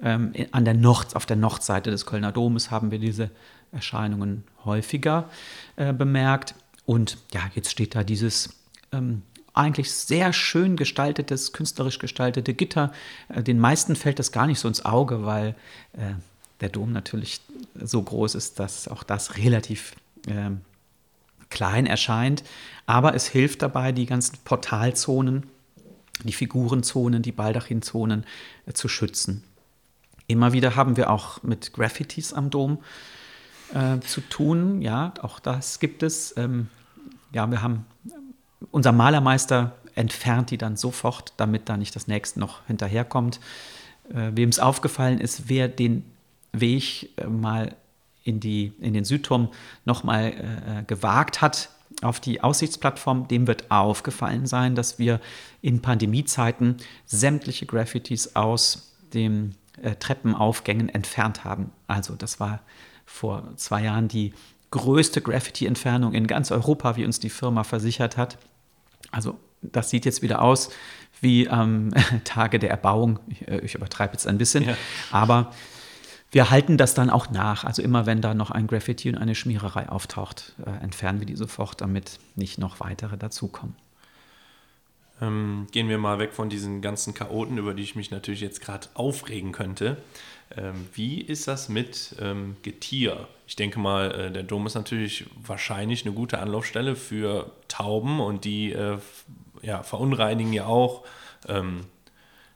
[0.03, 3.31] ähm, an der Nord, auf der Nordseite des Kölner Domes haben wir diese
[3.73, 5.29] Erscheinungen häufiger
[5.77, 6.55] äh, bemerkt.
[6.91, 8.49] Und ja, jetzt steht da dieses
[8.91, 9.23] ähm,
[9.55, 12.91] eigentlich sehr schön gestaltetes, künstlerisch gestaltete Gitter.
[13.29, 15.55] Äh, den meisten fällt das gar nicht so ins Auge, weil
[15.93, 16.15] äh,
[16.61, 17.43] der Dom natürlich
[17.81, 19.95] so groß ist, dass auch das relativ
[20.27, 20.51] äh,
[21.49, 22.43] klein erscheint.
[22.87, 25.47] Aber es hilft dabei, die ganzen Portalzonen,
[26.25, 28.25] die Figurenzonen, die Baldachinzonen
[28.67, 29.45] äh, zu schützen.
[30.27, 32.83] Immer wieder haben wir auch mit Graffitis am Dom
[33.75, 34.83] äh, zu tun.
[34.83, 36.37] Ja, auch das gibt es.
[36.37, 36.67] Ähm,
[37.33, 37.87] ja, wir haben,
[38.71, 43.41] unser Malermeister entfernt die dann sofort, damit da nicht das nächste noch hinterherkommt.
[44.13, 46.05] Äh, Wem es aufgefallen ist, wer den
[46.53, 47.77] Weg äh, mal
[48.23, 49.49] in, die, in den Südturm
[49.85, 51.71] nochmal äh, gewagt hat,
[52.03, 55.21] auf die Aussichtsplattform, dem wird aufgefallen sein, dass wir
[55.61, 61.73] in Pandemiezeiten sämtliche Graffitis aus den äh, Treppenaufgängen entfernt haben.
[61.87, 62.61] Also das war
[63.05, 64.33] vor zwei Jahren die
[64.71, 68.39] größte Graffiti-Entfernung in ganz Europa, wie uns die Firma versichert hat.
[69.11, 70.71] Also das sieht jetzt wieder aus
[71.21, 71.93] wie ähm,
[72.25, 73.19] Tage der Erbauung.
[73.29, 74.77] Ich, äh, ich übertreibe jetzt ein bisschen, ja.
[75.11, 75.53] aber
[76.31, 77.65] wir halten das dann auch nach.
[77.65, 81.37] Also immer wenn da noch ein Graffiti und eine Schmiererei auftaucht, äh, entfernen wir die
[81.37, 83.75] sofort, damit nicht noch weitere dazukommen.
[85.21, 88.63] Ähm, gehen wir mal weg von diesen ganzen Chaoten, über die ich mich natürlich jetzt
[88.63, 89.99] gerade aufregen könnte.
[90.57, 93.29] Ähm, wie ist das mit ähm, Getier?
[93.47, 98.45] Ich denke mal, äh, der Dom ist natürlich wahrscheinlich eine gute Anlaufstelle für Tauben und
[98.45, 98.99] die äh,
[99.63, 101.05] ja, verunreinigen ja auch
[101.49, 101.83] ähm,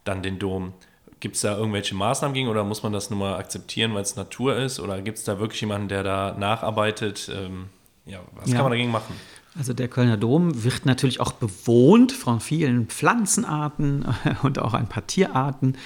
[0.05, 0.73] dann den Dom.
[1.21, 4.17] Gibt es da irgendwelche Maßnahmen gegen oder muss man das nur mal akzeptieren, weil es
[4.17, 4.81] Natur ist?
[4.81, 7.31] Oder gibt es da wirklich jemanden, der da nacharbeitet?
[7.35, 7.67] Ähm,
[8.07, 8.57] ja, was ja.
[8.57, 9.15] kann man dagegen machen?
[9.57, 14.05] Also der Kölner Dom wird natürlich auch bewohnt von vielen Pflanzenarten
[14.43, 15.77] und auch ein paar Tierarten.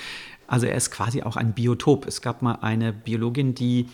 [0.48, 2.06] Also er ist quasi auch ein Biotop.
[2.06, 3.88] Es gab mal eine Biologin, die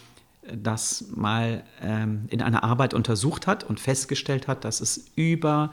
[0.53, 5.73] das mal ähm, in einer Arbeit untersucht hat und festgestellt hat, dass es über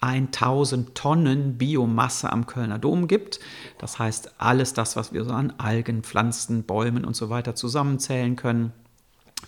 [0.00, 3.40] 1000 Tonnen Biomasse am Kölner Dom gibt.
[3.78, 8.36] Das heißt, alles das, was wir so an Algen, Pflanzen, Bäumen und so weiter zusammenzählen
[8.36, 8.72] können,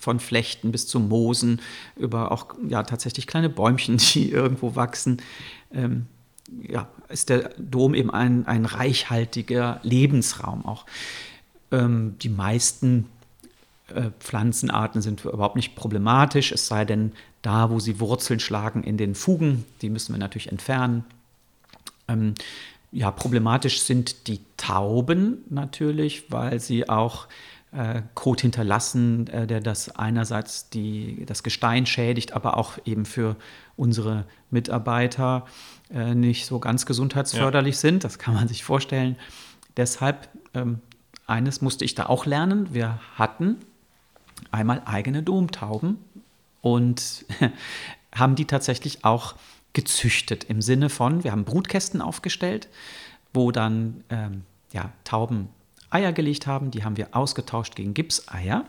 [0.01, 1.61] von Flechten bis zu Moosen,
[1.97, 5.19] über auch ja, tatsächlich kleine Bäumchen, die irgendwo wachsen,
[5.73, 6.07] ähm,
[6.63, 10.87] ja, ist der Dom eben ein, ein reichhaltiger Lebensraum auch.
[11.71, 13.07] Ähm, die meisten
[13.89, 18.97] äh, Pflanzenarten sind überhaupt nicht problematisch, es sei denn, da, wo sie Wurzeln schlagen in
[18.97, 21.05] den Fugen, die müssen wir natürlich entfernen.
[22.09, 22.35] Ähm,
[22.91, 27.27] ja, problematisch sind die Tauben natürlich, weil sie auch
[27.73, 33.37] äh, Kot hinterlassen, äh, der das einerseits die, das Gestein schädigt, aber auch eben für
[33.77, 35.45] unsere Mitarbeiter
[35.92, 37.81] äh, nicht so ganz gesundheitsförderlich ja.
[37.81, 38.05] sind.
[38.05, 39.16] Das kann man sich vorstellen.
[39.77, 40.81] Deshalb, ähm,
[41.27, 42.73] eines musste ich da auch lernen.
[42.73, 43.57] Wir hatten
[44.51, 45.99] einmal eigene Domtauben
[46.61, 47.25] und
[48.14, 49.35] haben die tatsächlich auch
[49.73, 52.68] gezüchtet im Sinne von, wir haben Brutkästen aufgestellt,
[53.33, 55.49] wo dann ähm, ja, Tauben
[55.90, 58.64] Eier gelegt haben, die haben wir ausgetauscht gegen Gipseier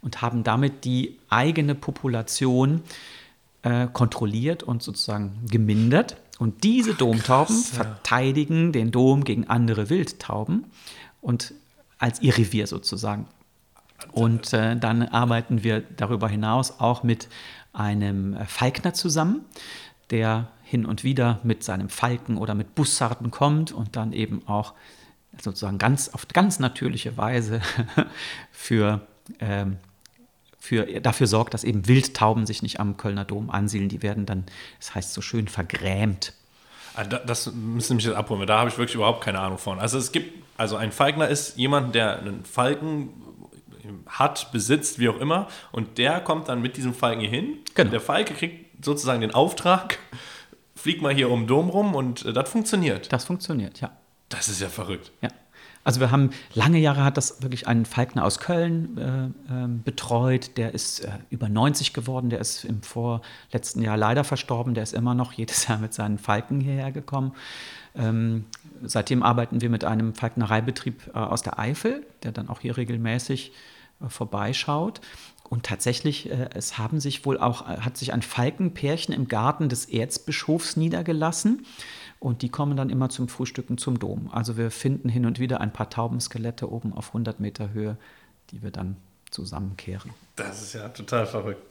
[0.00, 2.82] und haben damit die eigene Population
[3.62, 6.16] äh, kontrolliert und sozusagen gemindert.
[6.40, 7.84] Und diese Domtauben krass, ja.
[7.84, 10.64] verteidigen den Dom gegen andere Wildtauben
[11.20, 11.52] und
[11.98, 13.26] als ihr Revier sozusagen.
[14.12, 17.28] Und äh, dann arbeiten wir darüber hinaus auch mit
[17.74, 19.42] einem Falkner zusammen,
[20.08, 24.72] der hin und wieder mit seinem Falken oder mit Bussarden kommt und dann eben auch
[25.42, 27.60] sozusagen ganz auf ganz natürliche Weise
[28.50, 29.02] für,
[29.40, 29.76] ähm,
[30.60, 33.88] für, dafür sorgt, dass eben Wildtauben sich nicht am Kölner Dom ansiedeln.
[33.88, 34.44] Die werden dann,
[34.78, 36.34] das heißt so schön, vergrämt.
[36.94, 39.78] Ah, das müssen mich jetzt abholen, da habe ich wirklich überhaupt keine Ahnung von.
[39.78, 43.10] Also es gibt, also ein Falkner ist jemand, der einen Falken
[44.06, 47.58] hat, besitzt, wie auch immer, und der kommt dann mit diesem Falken hier hin.
[47.74, 47.90] Genau.
[47.90, 49.98] Der Falke kriegt sozusagen den Auftrag,
[50.74, 53.12] flieg mal hier um den Dom rum und äh, das funktioniert.
[53.12, 53.92] Das funktioniert, ja.
[54.28, 55.12] Das ist ja verrückt.
[55.22, 55.30] Ja.
[55.82, 60.56] Also wir haben lange Jahre hat das wirklich einen Falkner aus Köln äh, äh, betreut.
[60.58, 62.28] Der ist äh, über 90 geworden.
[62.28, 64.74] Der ist im vorletzten Jahr leider verstorben.
[64.74, 67.32] Der ist immer noch jedes Jahr mit seinen Falken hierher gekommen.
[67.96, 68.44] Ähm,
[68.82, 73.52] seitdem arbeiten wir mit einem Falknereibetrieb äh, aus der Eifel, der dann auch hier regelmäßig
[74.02, 75.00] äh, vorbeischaut.
[75.48, 79.86] Und tatsächlich, äh, es haben sich wohl auch, hat sich ein Falkenpärchen im Garten des
[79.86, 81.64] Erzbischofs niedergelassen.
[82.20, 84.30] Und die kommen dann immer zum Frühstücken zum Dom.
[84.30, 87.96] Also wir finden hin und wieder ein paar Taubenskelette oben auf 100 Meter Höhe,
[88.50, 88.96] die wir dann
[89.30, 90.12] zusammenkehren.
[90.36, 91.62] Das ist ja total verrückt.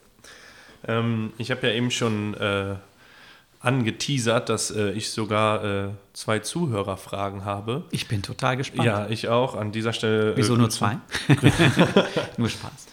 [0.88, 2.76] Ähm, ich habe ja eben schon äh,
[3.60, 7.84] angeteasert, dass äh, ich sogar äh, zwei Zuhörerfragen habe.
[7.92, 8.86] Ich bin total gespannt.
[8.86, 9.56] Ja, ich auch.
[9.56, 10.36] An dieser Stelle.
[10.36, 10.98] Wieso nur zwei?
[12.38, 12.88] nur Spaß.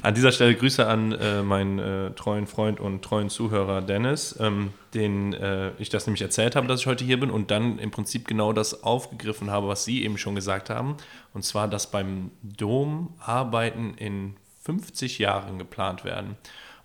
[0.00, 4.72] An dieser Stelle Grüße an äh, meinen äh, treuen Freund und treuen Zuhörer Dennis, ähm,
[4.94, 7.90] den äh, ich das nämlich erzählt habe, dass ich heute hier bin und dann im
[7.90, 10.96] Prinzip genau das aufgegriffen habe, was Sie eben schon gesagt haben.
[11.34, 16.36] Und zwar, dass beim Dom Arbeiten in 50 Jahren geplant werden.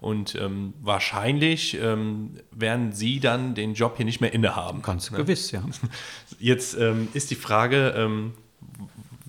[0.02, 4.82] Und ähm, wahrscheinlich ähm, werden Sie dann den Job hier nicht mehr innehaben.
[4.82, 5.18] Ganz ne?
[5.18, 5.64] gewiss, ja.
[6.40, 8.34] Jetzt ähm, ist die Frage, ähm,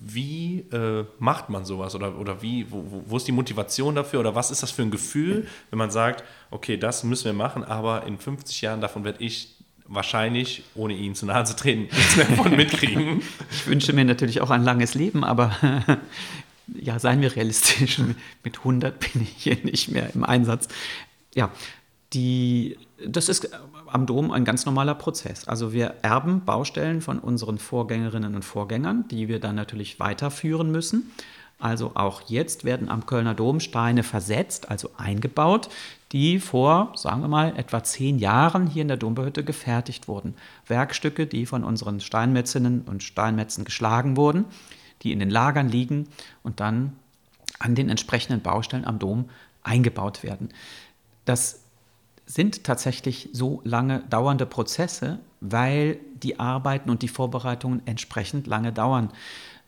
[0.05, 4.35] wie äh, macht man sowas oder, oder wie, wo, wo, ist die Motivation dafür oder
[4.35, 8.05] was ist das für ein Gefühl, wenn man sagt, okay, das müssen wir machen, aber
[8.05, 12.25] in 50 Jahren davon werde ich wahrscheinlich, ohne Ihnen zu nahe zu treten, nichts mehr
[12.25, 13.21] von mitkriegen.
[13.51, 15.55] Ich wünsche mir natürlich auch ein langes Leben, aber
[16.67, 18.01] ja, seien wir realistisch,
[18.43, 20.67] mit 100 bin ich hier nicht mehr im Einsatz.
[21.33, 21.49] Ja,
[22.13, 23.49] die, das ist
[23.87, 25.47] am Dom ein ganz normaler Prozess.
[25.47, 31.11] Also wir erben Baustellen von unseren Vorgängerinnen und Vorgängern, die wir dann natürlich weiterführen müssen.
[31.59, 35.69] Also auch jetzt werden am Kölner Dom Steine versetzt, also eingebaut,
[36.11, 40.35] die vor, sagen wir mal, etwa zehn Jahren hier in der Dombehütte gefertigt wurden.
[40.67, 44.45] Werkstücke, die von unseren Steinmetzinnen und Steinmetzen geschlagen wurden,
[45.03, 46.07] die in den Lagern liegen
[46.43, 46.93] und dann
[47.59, 49.29] an den entsprechenden Baustellen am Dom
[49.63, 50.49] eingebaut werden.
[51.25, 51.62] Das
[52.25, 59.11] sind tatsächlich so lange dauernde Prozesse, weil die Arbeiten und die Vorbereitungen entsprechend lange dauern.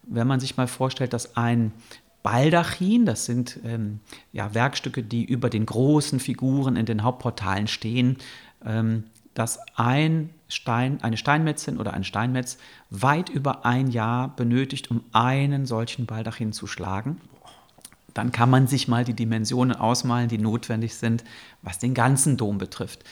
[0.04, 1.74] Wenn man sich mal vorstellt, dass ein
[2.24, 4.00] Baldachin, das sind ähm,
[4.32, 8.18] ja, Werkstücke, die über den großen Figuren in den Hauptportalen stehen,
[8.66, 12.58] ähm, dass ein Stein, eine Steinmetzin oder ein Steinmetz
[12.90, 17.20] weit über ein Jahr benötigt, um einen solchen Baldachin zu schlagen
[18.16, 21.24] dann kann man sich mal die Dimensionen ausmalen, die notwendig sind,
[21.62, 23.04] was den ganzen Dom betrifft.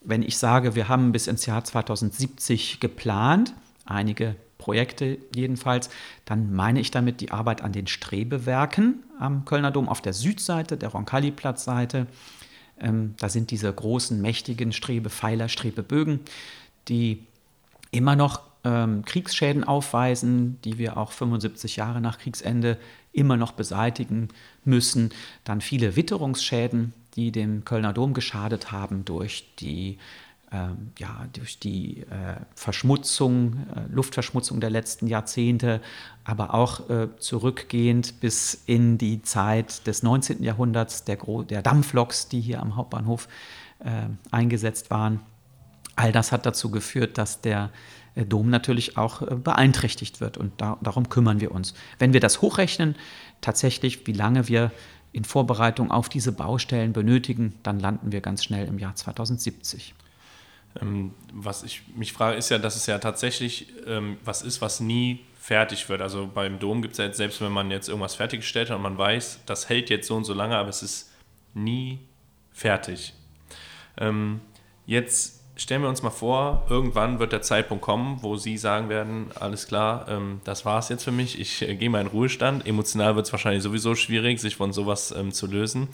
[0.00, 3.52] Wenn ich sage, wir haben bis ins Jahr 2070 geplant,
[3.84, 5.90] einige Projekte jedenfalls,
[6.24, 10.76] dann meine ich damit die Arbeit an den Strebewerken am Kölner Dom auf der Südseite,
[10.76, 12.06] der Roncalli-Platzseite.
[12.78, 16.20] Ähm, da sind diese großen, mächtigen Strebepfeiler, Strebebögen,
[16.88, 17.26] die
[17.90, 22.78] immer noch ähm, Kriegsschäden aufweisen, die wir auch 75 Jahre nach Kriegsende
[23.12, 24.28] immer noch beseitigen
[24.64, 25.10] müssen.
[25.44, 29.98] Dann viele Witterungsschäden, die dem Kölner Dom geschadet haben durch die,
[30.50, 35.80] äh, ja, durch die äh, Verschmutzung, äh, Luftverschmutzung der letzten Jahrzehnte,
[36.24, 40.42] aber auch äh, zurückgehend bis in die Zeit des 19.
[40.42, 43.28] Jahrhunderts, der, der Dampfloks, die hier am Hauptbahnhof
[43.78, 45.20] äh, eingesetzt waren.
[45.96, 47.70] All das hat dazu geführt, dass der
[48.16, 50.36] Dom natürlich auch äh, beeinträchtigt wird.
[50.36, 51.74] Und da, darum kümmern wir uns.
[51.98, 52.94] Wenn wir das hochrechnen,
[53.40, 54.70] tatsächlich, wie lange wir
[55.12, 59.94] in Vorbereitung auf diese Baustellen benötigen, dann landen wir ganz schnell im Jahr 2070.
[60.80, 64.80] Ähm, was ich mich frage, ist ja, dass es ja tatsächlich ähm, was ist, was
[64.80, 66.00] nie fertig wird.
[66.00, 68.82] Also beim Dom gibt es ja jetzt, selbst wenn man jetzt irgendwas fertiggestellt hat und
[68.82, 71.12] man weiß, das hält jetzt so und so lange, aber es ist
[71.52, 72.00] nie
[72.52, 73.12] fertig.
[73.98, 74.40] Ähm,
[74.86, 79.26] jetzt stellen wir uns mal vor, irgendwann wird der Zeitpunkt kommen, wo Sie sagen werden,
[79.38, 82.66] alles klar, ähm, das war es jetzt für mich, ich äh, gehe mal in Ruhestand.
[82.66, 85.88] Emotional wird es wahrscheinlich sowieso schwierig, sich von sowas ähm, zu lösen.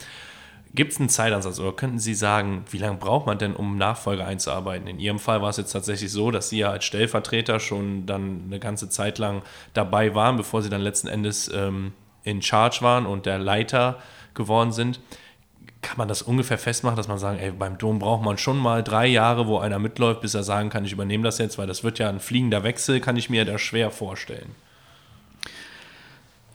[0.72, 4.24] Gibt es einen Zeitansatz oder könnten Sie sagen, wie lange braucht man denn, um Nachfolger
[4.24, 4.86] einzuarbeiten?
[4.86, 8.44] In Ihrem Fall war es jetzt tatsächlich so, dass Sie ja als Stellvertreter schon dann
[8.46, 9.42] eine ganze Zeit lang
[9.74, 11.92] dabei waren, bevor Sie dann letzten Endes ähm,
[12.22, 13.98] in Charge waren und der Leiter
[14.34, 15.00] geworden sind
[15.90, 18.84] kann man das ungefähr festmachen, dass man sagt, ey, beim Dom braucht man schon mal
[18.84, 21.82] drei Jahre, wo einer mitläuft, bis er sagen kann, ich übernehme das jetzt, weil das
[21.82, 24.54] wird ja ein fliegender Wechsel, kann ich mir da schwer vorstellen.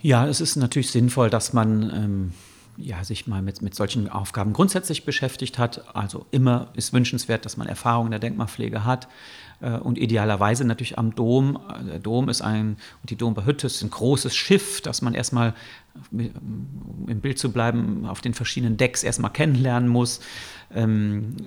[0.02, 2.34] Ja, es ist natürlich sinnvoll, dass man ähm,
[2.78, 5.84] ja, sich mal mit, mit solchen Aufgaben grundsätzlich beschäftigt hat.
[5.94, 9.10] Also immer ist wünschenswert, dass man Erfahrung in der Denkmalpflege hat.
[9.62, 11.60] Äh, und idealerweise natürlich am Dom.
[11.88, 15.54] Der Dom ist ein, und die Dombahütte ist ein großes Schiff, das man erstmal,
[16.12, 20.20] im Bild zu bleiben, auf den verschiedenen Decks erstmal kennenlernen muss.
[20.74, 21.38] Ähm,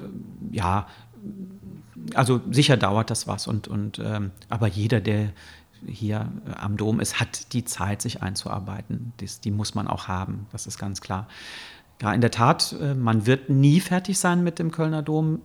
[0.51, 0.87] ja,
[2.15, 3.47] also sicher dauert das was.
[3.47, 5.33] Und, und, ähm, aber jeder, der
[5.87, 9.13] hier am Dom ist, hat die Zeit, sich einzuarbeiten.
[9.19, 11.29] Das, die muss man auch haben, das ist ganz klar.
[12.01, 15.41] Ja, in der Tat, äh, man wird nie fertig sein mit dem Kölner Dom.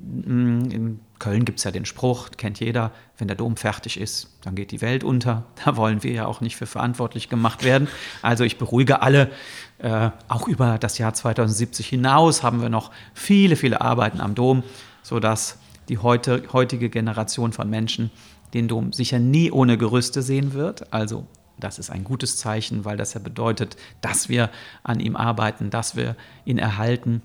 [0.00, 4.38] Mm, in Köln gibt es ja den Spruch, kennt jeder, wenn der Dom fertig ist,
[4.42, 5.44] dann geht die Welt unter.
[5.64, 7.88] Da wollen wir ja auch nicht für verantwortlich gemacht werden.
[8.22, 9.30] Also ich beruhige alle,
[9.78, 14.62] äh, auch über das Jahr 2070 hinaus haben wir noch viele, viele Arbeiten am Dom,
[15.02, 18.10] sodass die heute, heutige Generation von Menschen
[18.54, 20.92] den Dom sicher nie ohne Gerüste sehen wird.
[20.92, 21.26] Also
[21.58, 24.50] das ist ein gutes Zeichen, weil das ja bedeutet, dass wir
[24.84, 27.22] an ihm arbeiten, dass wir ihn erhalten.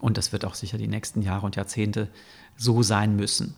[0.00, 2.08] Und das wird auch sicher die nächsten Jahre und Jahrzehnte
[2.56, 3.54] so sein müssen.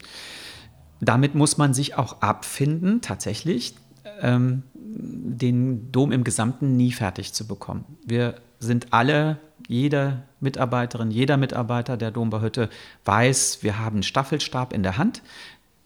[1.01, 3.75] Damit muss man sich auch abfinden, tatsächlich,
[4.21, 7.85] ähm, den Dom im Gesamten nie fertig zu bekommen.
[8.05, 12.71] Wir sind alle, jede Mitarbeiterin, jeder Mitarbeiter der Dombauhütte
[13.05, 15.23] weiß, wir haben einen Staffelstab in der Hand,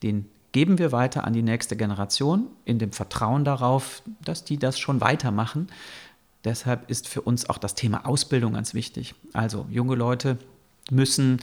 [0.03, 4.79] den geben wir weiter an die nächste Generation in dem Vertrauen darauf, dass die das
[4.79, 5.69] schon weitermachen.
[6.45, 9.15] Deshalb ist für uns auch das Thema Ausbildung ganz wichtig.
[9.33, 10.39] Also junge Leute
[10.91, 11.41] müssen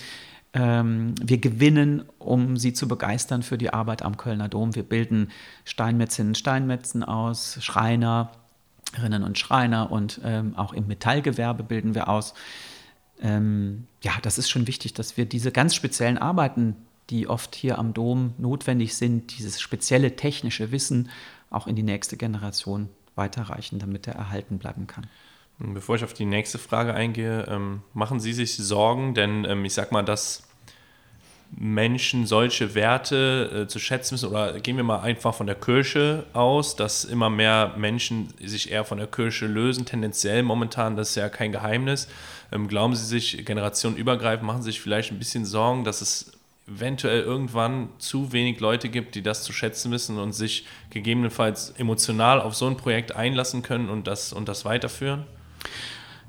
[0.54, 4.76] ähm, wir gewinnen, um sie zu begeistern für die Arbeit am Kölner Dom.
[4.76, 5.30] Wir bilden
[5.66, 12.34] Steinmetzinnen, Steinmetzen aus, Schreinerinnen und Schreiner und ähm, auch im Metallgewerbe bilden wir aus.
[13.22, 16.76] Ähm, ja, das ist schon wichtig, dass wir diese ganz speziellen Arbeiten,
[17.10, 21.10] die oft hier am Dom notwendig sind, dieses spezielle technische Wissen
[21.50, 25.08] auch in die nächste Generation weiterreichen, damit er erhalten bleiben kann.
[25.60, 29.74] Bevor ich auf die nächste Frage eingehe, ähm, machen Sie sich Sorgen, denn ähm, ich
[29.74, 30.44] sag mal, dass
[31.56, 36.26] Menschen solche Werte äh, zu schätzen wissen, oder gehen wir mal einfach von der Kirche
[36.34, 41.16] aus, dass immer mehr Menschen sich eher von der Kirche lösen, tendenziell momentan, das ist
[41.16, 42.08] ja kein Geheimnis.
[42.52, 46.37] Ähm, glauben Sie sich generationenübergreifend, machen Sie sich vielleicht ein bisschen Sorgen, dass es
[46.68, 52.42] eventuell irgendwann zu wenig Leute gibt, die das zu schätzen wissen und sich gegebenenfalls emotional
[52.42, 55.26] auf so ein Projekt einlassen können und das, und das weiterführen?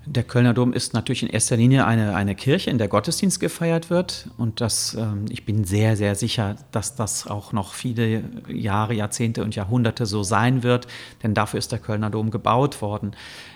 [0.07, 3.91] Der Kölner Dom ist natürlich in erster Linie eine, eine Kirche, in der Gottesdienst gefeiert
[3.91, 4.31] wird.
[4.39, 9.45] Und das, ähm, ich bin sehr, sehr sicher, dass das auch noch viele Jahre, Jahrzehnte
[9.45, 10.87] und Jahrhunderte so sein wird.
[11.23, 13.13] Denn dafür ist der Kölner Dom gebaut worden.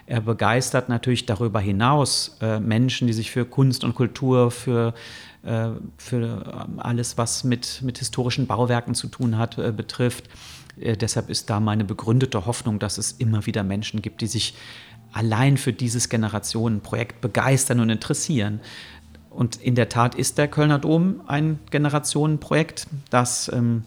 [0.07, 4.93] Er begeistert natürlich darüber hinaus äh, Menschen, die sich für Kunst und Kultur, für
[5.43, 10.29] äh, für ähm, alles, was mit, mit historischen Bauwerken zu tun hat, äh, betrifft.
[10.81, 14.55] Äh, deshalb ist da meine begründete Hoffnung, dass es immer wieder Menschen gibt, die sich
[15.13, 18.61] allein für dieses Generationenprojekt begeistern und interessieren.
[19.31, 23.85] Und in der Tat ist der Kölner Dom ein Generationenprojekt, das ähm,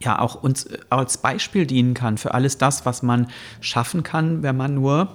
[0.00, 3.28] ja auch uns als Beispiel dienen kann für alles das, was man
[3.60, 5.08] schaffen kann, wenn man nur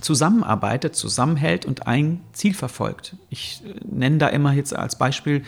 [0.00, 3.16] zusammenarbeitet, zusammenhält und ein Ziel verfolgt.
[3.30, 5.42] Ich äh, nenne da immer jetzt als Beispiel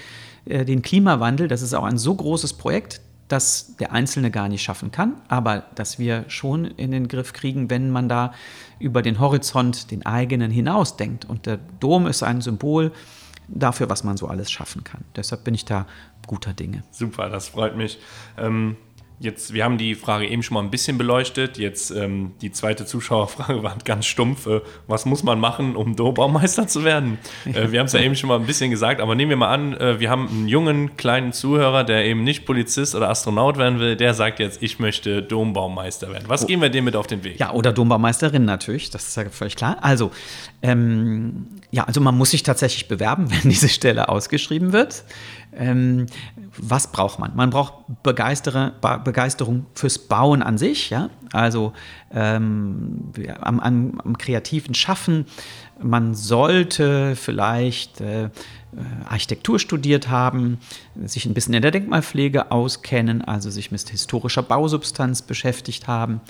[0.46, 1.48] äh, den Klimawandel.
[1.48, 5.64] Das ist auch ein so großes Projekt, das der Einzelne gar nicht schaffen kann, aber
[5.74, 8.32] dass wir schon in den Griff kriegen, wenn man da
[8.78, 11.24] über den Horizont, den eigenen hinausdenkt.
[11.24, 12.92] Und der Dom ist ein Symbol
[13.48, 15.04] dafür, was man so alles schaffen kann.
[15.16, 15.86] Deshalb bin ich da
[16.26, 16.82] guter Dinge.
[16.90, 17.98] Super, das freut mich.
[18.36, 18.76] Ähm
[19.20, 21.58] Jetzt, wir haben die Frage eben schon mal ein bisschen beleuchtet.
[21.58, 24.46] Jetzt ähm, die zweite Zuschauerfrage war ganz stumpf.
[24.46, 27.18] Äh, was muss man machen, um Dombaumeister zu werden?
[27.44, 29.52] Äh, wir haben es ja eben schon mal ein bisschen gesagt, aber nehmen wir mal
[29.52, 33.80] an, äh, wir haben einen jungen, kleinen Zuhörer, der eben nicht Polizist oder Astronaut werden
[33.80, 36.24] will, der sagt jetzt, ich möchte Dombaumeister werden.
[36.28, 36.46] Was oh.
[36.46, 37.40] gehen wir dem mit auf den Weg?
[37.40, 39.78] Ja, oder Dombaumeisterin natürlich, das ist ja völlig klar.
[39.80, 40.12] Also,
[40.62, 45.02] ähm, ja, also man muss sich tatsächlich bewerben, wenn diese Stelle ausgeschrieben wird.
[45.54, 46.06] Ähm,
[46.56, 47.34] was braucht man?
[47.34, 51.10] Man braucht Begeisterung fürs Bauen an sich, ja?
[51.32, 51.72] also
[52.12, 55.26] ähm, am, am, am, kreativen Schaffen.
[55.80, 58.30] Man sollte vielleicht äh,
[59.08, 60.58] Architektur studiert haben,
[61.04, 66.20] sich ein bisschen in der Denkmalpflege auskennen, also sich mit historischer Bausubstanz beschäftigt haben.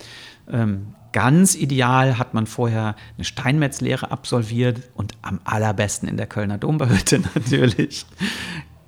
[0.49, 6.57] Ähm, ganz ideal hat man vorher eine Steinmetzlehre absolviert und am allerbesten in der Kölner
[6.57, 8.05] Dombauhütte natürlich.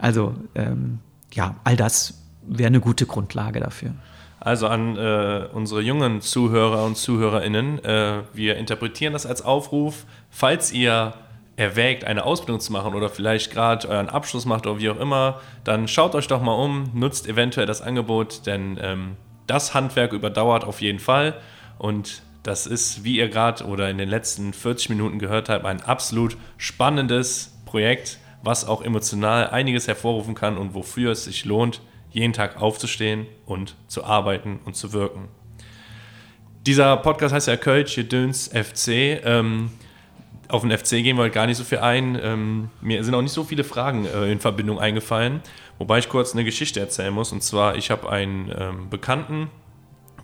[0.01, 0.99] Also ähm,
[1.31, 3.91] ja, all das wäre eine gute Grundlage dafür.
[4.39, 10.73] Also an äh, unsere jungen Zuhörer und Zuhörerinnen, äh, wir interpretieren das als Aufruf, falls
[10.73, 11.13] ihr
[11.57, 15.39] erwägt, eine Ausbildung zu machen oder vielleicht gerade euren Abschluss macht oder wie auch immer,
[15.63, 20.63] dann schaut euch doch mal um, nutzt eventuell das Angebot, denn ähm, das Handwerk überdauert
[20.63, 21.35] auf jeden Fall.
[21.77, 25.83] Und das ist, wie ihr gerade oder in den letzten 40 Minuten gehört habt, ein
[25.83, 31.81] absolut spannendes Projekt, was auch emotional einiges hervorrufen kann und wofür es sich lohnt,
[32.11, 35.29] jeden Tag aufzustehen und zu arbeiten und zu wirken.
[36.65, 39.23] Dieser Podcast heißt ja Kölsch, Döns FC.
[39.23, 39.71] Ähm,
[40.47, 42.19] auf den FC gehen wir heute gar nicht so viel ein.
[42.21, 45.41] Ähm, mir sind auch nicht so viele Fragen äh, in Verbindung eingefallen,
[45.79, 47.31] wobei ich kurz eine Geschichte erzählen muss.
[47.31, 49.49] Und zwar, ich habe einen ähm, Bekannten,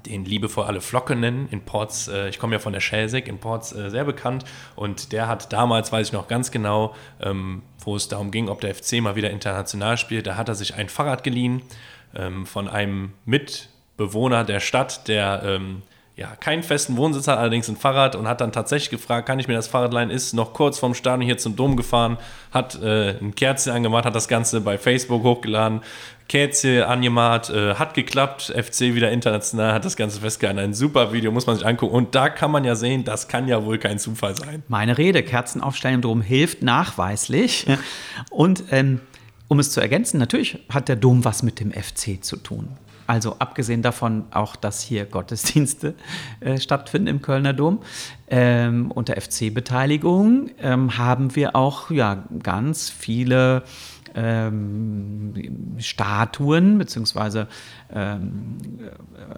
[0.05, 3.39] den liebevoll alle Flocke nennen, in Ports, äh, ich komme ja von der Schelsig, in
[3.39, 4.45] Ports äh, sehr bekannt.
[4.75, 8.61] Und der hat damals, weiß ich noch ganz genau, ähm, wo es darum ging, ob
[8.61, 11.61] der FC mal wieder international spielt, da hat er sich ein Fahrrad geliehen
[12.15, 15.83] ähm, von einem Mitbewohner der Stadt, der ähm,
[16.17, 19.47] ja, keinen festen Wohnsitz hat, allerdings ein Fahrrad und hat dann tatsächlich gefragt, kann ich
[19.47, 22.17] mir das Fahrrad leihen, ist noch kurz vorm Stadion hier zum Dom gefahren,
[22.51, 25.81] hat äh, ein Kerzchen angemacht, hat das Ganze bei Facebook hochgeladen,
[26.27, 30.59] Kerzchen angemacht, äh, hat geklappt, FC wieder international, hat das Ganze festgehalten.
[30.59, 31.93] Ein super Video, muss man sich angucken.
[31.95, 34.63] Und da kann man ja sehen, das kann ja wohl kein Zufall sein.
[34.67, 37.67] Meine Rede, Kerzen aufstellen im Dom hilft nachweislich.
[38.31, 39.01] Und ähm,
[39.47, 42.69] um es zu ergänzen, natürlich hat der Dom was mit dem FC zu tun.
[43.07, 45.95] Also abgesehen davon auch, dass hier Gottesdienste
[46.41, 47.79] äh, stattfinden im Kölner Dom.
[48.29, 53.63] Ähm, unter FC-Beteiligung ähm, haben wir auch ja, ganz viele
[54.13, 55.33] ähm,
[55.77, 57.47] Statuen beziehungsweise
[57.93, 58.57] ähm,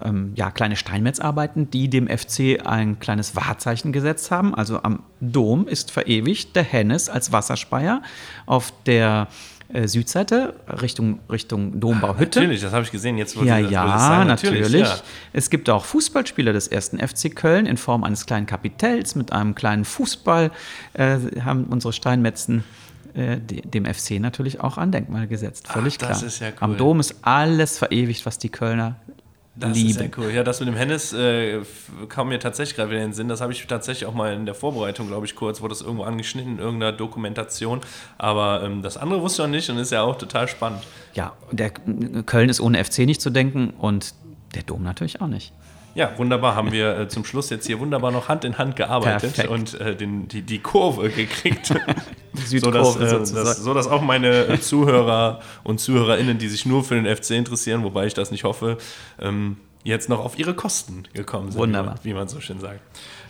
[0.02, 4.56] ähm, ja, kleine Steinmetzarbeiten, die dem FC ein kleines Wahrzeichen gesetzt haben.
[4.56, 8.02] Also am Dom ist verewigt der Hennes als Wasserspeier
[8.46, 9.28] auf der
[9.72, 12.40] äh, Südseite Richtung, Richtung Dombauhütte.
[12.40, 13.18] Natürlich, das habe ich gesehen.
[13.18, 14.28] Jetzt ja, das, ja, sagen.
[14.28, 14.62] natürlich.
[14.62, 14.88] natürlich.
[14.88, 14.98] Ja.
[15.32, 19.54] Es gibt auch Fußballspieler des ersten FC Köln in Form eines kleinen Kapitells mit einem
[19.54, 20.52] kleinen Fußball.
[20.94, 22.64] Äh, haben unsere Steinmetzen
[23.14, 25.68] äh, dem FC natürlich auch an Denkmal gesetzt.
[25.68, 26.24] Völlig Ach, klar.
[26.24, 26.54] Ja cool.
[26.60, 28.96] Am Dom ist alles verewigt, was die Kölner
[29.60, 29.90] das lieben.
[29.90, 30.32] ist sehr cool.
[30.32, 31.60] Ja, das mit dem Hennes äh,
[32.08, 33.28] kam mir tatsächlich gerade wieder in den Sinn.
[33.28, 36.04] Das habe ich tatsächlich auch mal in der Vorbereitung, glaube ich, kurz, wurde das irgendwo
[36.04, 37.82] angeschnitten in irgendeiner Dokumentation.
[38.18, 40.84] Aber ähm, das andere wusste ich noch nicht und ist ja auch total spannend.
[41.14, 44.14] Ja, der Köln ist ohne FC nicht zu denken und
[44.56, 45.54] der Dom natürlich auch nicht.
[46.00, 46.56] Ja, wunderbar.
[46.56, 49.50] Haben wir äh, zum Schluss jetzt hier wunderbar noch Hand in Hand gearbeitet Perfekt.
[49.50, 51.76] und äh, den, die, die Kurve gekriegt.
[52.52, 56.66] Die so, dass, äh, das, so dass auch meine äh, Zuhörer und Zuhörerinnen, die sich
[56.66, 58.78] nur für den FC interessieren, wobei ich das nicht hoffe,
[59.20, 61.96] ähm, jetzt noch auf ihre Kosten gekommen sind, Wunderbar.
[62.04, 62.80] Wie, man, wie man so schön sagt.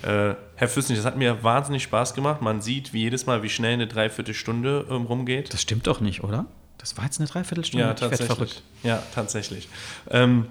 [0.04, 2.42] Äh, Herr Füssnich, das hat mir wahnsinnig Spaß gemacht.
[2.42, 5.52] Man sieht wie jedes Mal, wie schnell eine Dreiviertelstunde ähm, rumgeht.
[5.54, 6.46] Das stimmt doch nicht, oder?
[6.78, 7.88] Das war jetzt eine Dreiviertelstunde.
[7.88, 8.62] Ja, tatsächlich.
[8.84, 9.70] Ja, tatsächlich.
[10.12, 10.46] Ähm,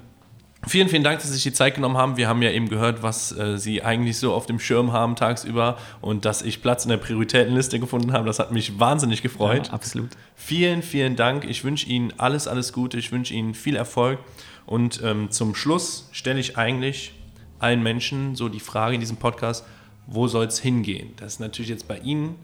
[0.67, 2.17] Vielen, vielen Dank, dass Sie sich die Zeit genommen haben.
[2.17, 5.79] Wir haben ja eben gehört, was äh, Sie eigentlich so auf dem Schirm haben tagsüber
[6.01, 8.27] und dass ich Platz in der Prioritätenliste gefunden habe.
[8.27, 9.69] Das hat mich wahnsinnig gefreut.
[9.69, 10.11] Ja, absolut.
[10.35, 11.45] Vielen, vielen Dank.
[11.45, 12.99] Ich wünsche Ihnen alles, alles Gute.
[12.99, 14.19] Ich wünsche Ihnen viel Erfolg.
[14.67, 17.13] Und ähm, zum Schluss stelle ich eigentlich
[17.61, 19.65] allen Menschen so die Frage in diesem Podcast,
[20.07, 21.13] wo soll es hingehen?
[21.17, 22.37] Das ist natürlich jetzt bei Ihnen ein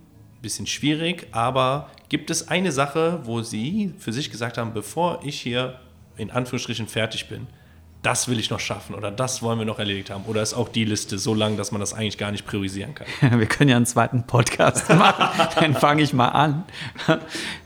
[0.43, 5.41] bisschen schwierig, aber gibt es eine Sache, wo Sie für sich gesagt haben, bevor ich
[5.41, 5.81] hier
[6.17, 7.47] in Anführungsstrichen fertig bin,
[8.05, 10.25] das will ich noch schaffen oder das wollen wir noch erledigt haben?
[10.27, 13.07] Oder ist auch die Liste so lang, dass man das eigentlich gar nicht priorisieren kann?
[13.41, 15.49] Wir können ja einen zweiten Podcast machen.
[15.59, 16.65] Dann fange ich mal an.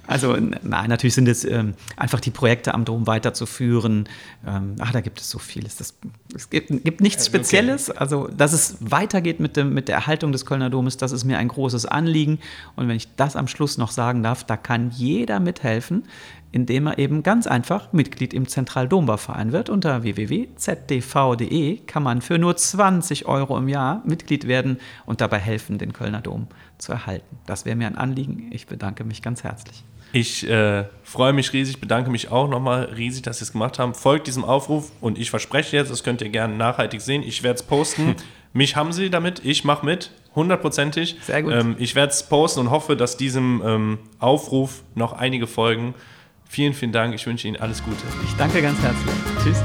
[0.08, 4.08] Also nein, natürlich sind es ähm, einfach die Projekte am Dom weiterzuführen.
[4.46, 5.76] Ähm, ach, da gibt es so vieles.
[5.76, 5.94] Das,
[6.34, 7.90] es gibt, gibt nichts Spezielles.
[7.90, 7.98] Okay.
[7.98, 11.36] Also, dass es weitergeht mit, dem, mit der Erhaltung des Kölner Domes, das ist mir
[11.36, 12.38] ein großes Anliegen.
[12.74, 16.04] Und wenn ich das am Schluss noch sagen darf, da kann jeder mithelfen
[16.50, 19.68] indem er eben ganz einfach Mitglied im Zentraldombauverein wird.
[19.68, 25.78] Unter www.zdv.de kann man für nur 20 Euro im Jahr Mitglied werden und dabei helfen,
[25.78, 26.46] den Kölner Dom
[26.78, 27.36] zu erhalten.
[27.46, 28.50] Das wäre mir ein Anliegen.
[28.50, 29.84] Ich bedanke mich ganz herzlich.
[30.12, 33.94] Ich äh, freue mich riesig, bedanke mich auch nochmal riesig, dass Sie es gemacht haben.
[33.94, 37.22] Folgt diesem Aufruf und ich verspreche jetzt, das könnt ihr gerne nachhaltig sehen.
[37.22, 38.16] Ich werde es posten.
[38.52, 41.16] mich haben Sie damit, ich mache mit, hundertprozentig.
[41.22, 41.52] Sehr gut.
[41.52, 45.94] Ähm, ich werde es posten und hoffe, dass diesem ähm, Aufruf noch einige folgen.
[46.48, 47.14] Vielen, vielen Dank.
[47.14, 48.04] Ich wünsche Ihnen alles Gute.
[48.24, 49.14] Ich danke ganz herzlich.
[49.42, 49.62] Tschüss.